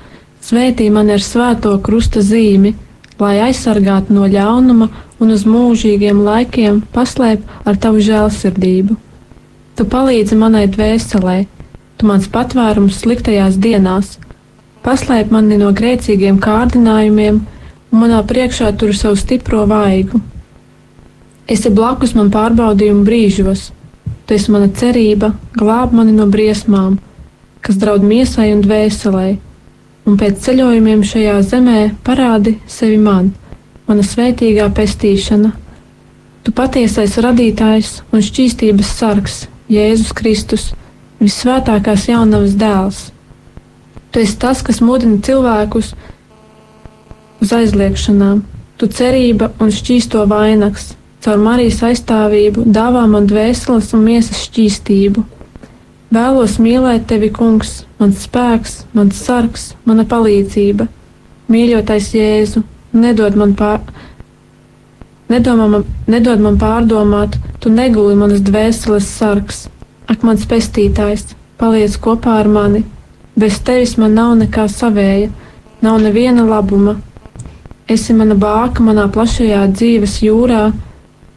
svētī 0.46 0.86
man 0.94 1.10
ar 1.10 1.26
svēto 1.26 1.74
krusta 1.82 2.22
zīmi, 2.22 2.76
lai 3.18 3.34
aizsargātu 3.48 4.14
no 4.14 4.30
ļaunuma 4.30 4.92
un 5.20 5.34
uz 5.36 5.44
mūžīgiem 5.44 6.24
laikiem 6.24 6.82
paslēp 6.94 7.44
ar 7.68 7.76
tavu 7.76 8.00
žēlsirdību. 8.04 8.96
Tu 9.76 9.86
palīdzi 9.92 10.36
manai 10.40 10.66
dvēselē, 10.72 11.38
tu 12.00 12.08
mans 12.08 12.26
patvērums 12.32 12.98
sliktajās 13.02 13.60
dienās 13.60 14.16
Paslēp 14.80 15.28
mani 15.28 15.58
no 15.60 15.74
grēcīgiem 15.76 16.38
kārdinājumiem, 16.40 17.40
un 17.92 18.00
manā 18.00 18.22
priekšā 18.24 18.70
tur 18.80 18.94
savu 18.96 19.18
stipro 19.20 19.66
vaigu. 19.68 20.22
Esi 21.50 21.68
blakus 21.74 22.14
man 22.16 22.30
pārbaudījumu 22.32 23.04
brīžos, 23.04 23.66
tu 24.24 24.36
esi 24.38 24.54
mana 24.54 24.70
cerība, 24.80 25.34
glāb 25.58 25.92
mani 25.92 26.14
no 26.16 26.24
briesmām, 26.32 26.96
kas 27.60 27.76
draud 27.82 28.06
miesai 28.08 28.54
un 28.54 28.62
dvēselē, 28.64 29.26
un 30.08 30.16
pēc 30.22 30.40
ceļojumiem 30.46 31.04
šajā 31.04 31.36
zemē 31.50 31.82
parādi 32.06 32.56
sevi 32.64 32.96
man, 33.04 33.34
mana 33.90 34.06
svētīgā 34.06 34.70
pestīšana. 34.74 35.52
Tu 36.46 36.56
patiesais 36.56 37.18
radītājs 37.20 37.96
un 38.14 38.22
šķīstības 38.24 38.96
sargs, 38.96 39.40
Jēzus 39.70 40.14
Kristus, 40.16 40.70
visvētākās 41.20 42.08
jaunavas 42.08 42.54
dēls 42.58 43.08
Tu 44.10 44.18
esi 44.20 44.38
tas, 44.42 44.58
kas 44.66 44.80
mudina 44.82 45.20
cilvēkus 45.22 45.92
uz 47.40 47.52
aizliekšanām. 47.54 48.40
Tu 48.80 48.88
cerība 48.90 49.52
un 49.62 49.70
šķīsto 49.70 50.24
vainags, 50.30 50.94
caur 51.22 51.38
Marijas 51.38 51.78
aizstāvību 51.86 52.64
dāvā 52.74 53.04
man 53.10 53.28
dvēseles 53.30 53.92
un 53.94 54.02
miesas 54.08 54.40
šķīstību. 54.48 55.22
Vēlos 56.10 56.56
mīlēt 56.58 57.06
tevi, 57.12 57.28
kungs, 57.30 57.84
mans 58.00 58.24
spēks, 58.26 58.80
mans 58.98 59.20
sargs, 59.28 59.68
mana 59.86 60.02
palīdzība. 60.10 60.88
Mīļotais 61.50 62.10
Jēzu, 62.16 62.64
nedod 62.92 63.36
man, 63.36 63.56
pār... 63.58 63.80
nedod 65.28 65.58
man, 65.58 65.84
nedod 66.06 66.40
man 66.40 66.56
pārdomāt, 66.58 67.36
tu 67.60 67.72
neguli 67.72 68.16
manas 68.18 68.40
dvēseles 68.46 69.10
sargs. 69.18 69.66
Ak, 70.10 70.24
mans 70.26 70.46
pestītājs, 70.50 71.28
paliec 71.60 71.94
kopā 72.02 72.40
ar 72.40 72.48
mani, 72.50 72.84
Bez 73.40 73.60
tevis 73.64 73.94
man 73.96 74.12
nav 74.18 74.34
nekā 74.40 74.66
savēja, 74.68 75.30
nav 75.80 76.00
neviena 76.02 76.42
labuma. 76.44 76.96
Esi 77.88 78.12
mana 78.14 78.34
bāka 78.38 78.84
manā 78.84 79.06
plašajā 79.14 79.62
dzīves 79.70 80.18
jūrā, 80.26 80.64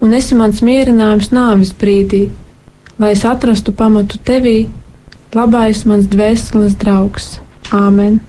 un 0.04 0.18
esi 0.18 0.36
mans 0.36 0.60
mierinājums 0.66 1.32
nāves 1.32 1.72
brīdī, 1.80 2.26
lai 3.00 3.14
es 3.16 3.24
atrastu 3.30 3.72
pamatu 3.78 4.20
tevī, 4.20 4.58
labais 5.38 5.86
mans 5.90 6.10
dvēseles 6.10 6.76
draugs. 6.82 7.38
Āmen! 7.72 8.20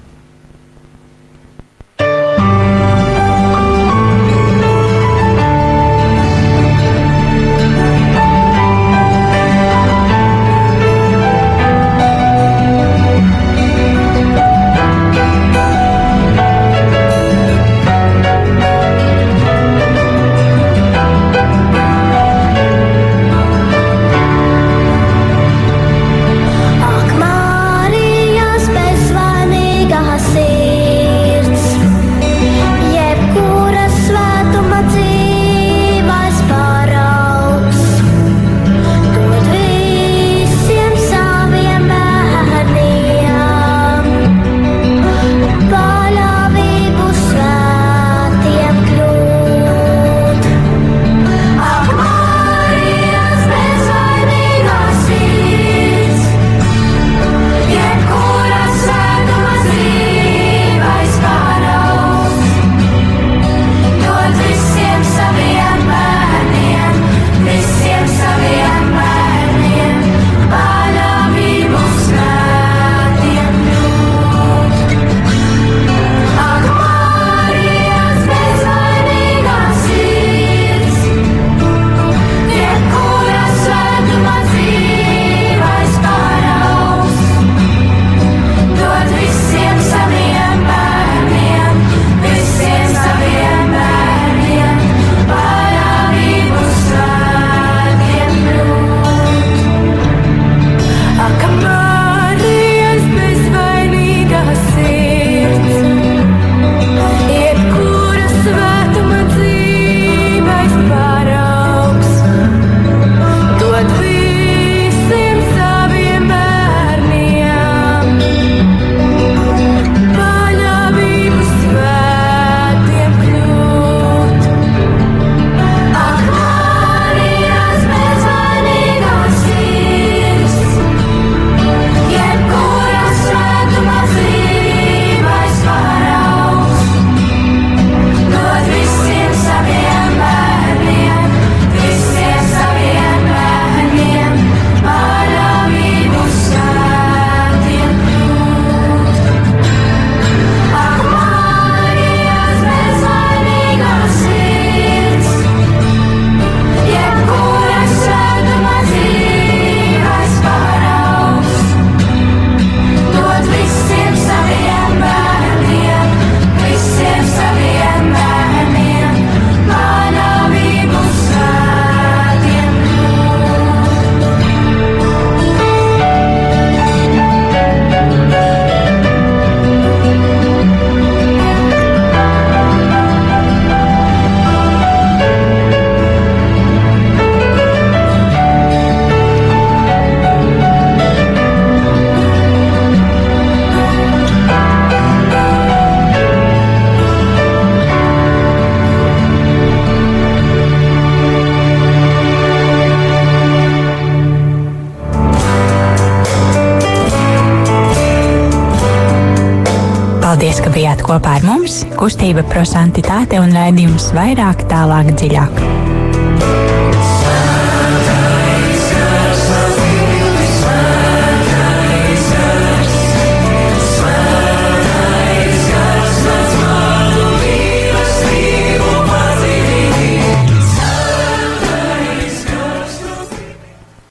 Kustība 212.04 212.42
prosantitāte 212.44 213.38
un 213.40 213.54
raidījums 213.56 214.10
vairāk, 214.12 214.66
tālāk, 214.68 215.14
dziļāk. 215.16 215.93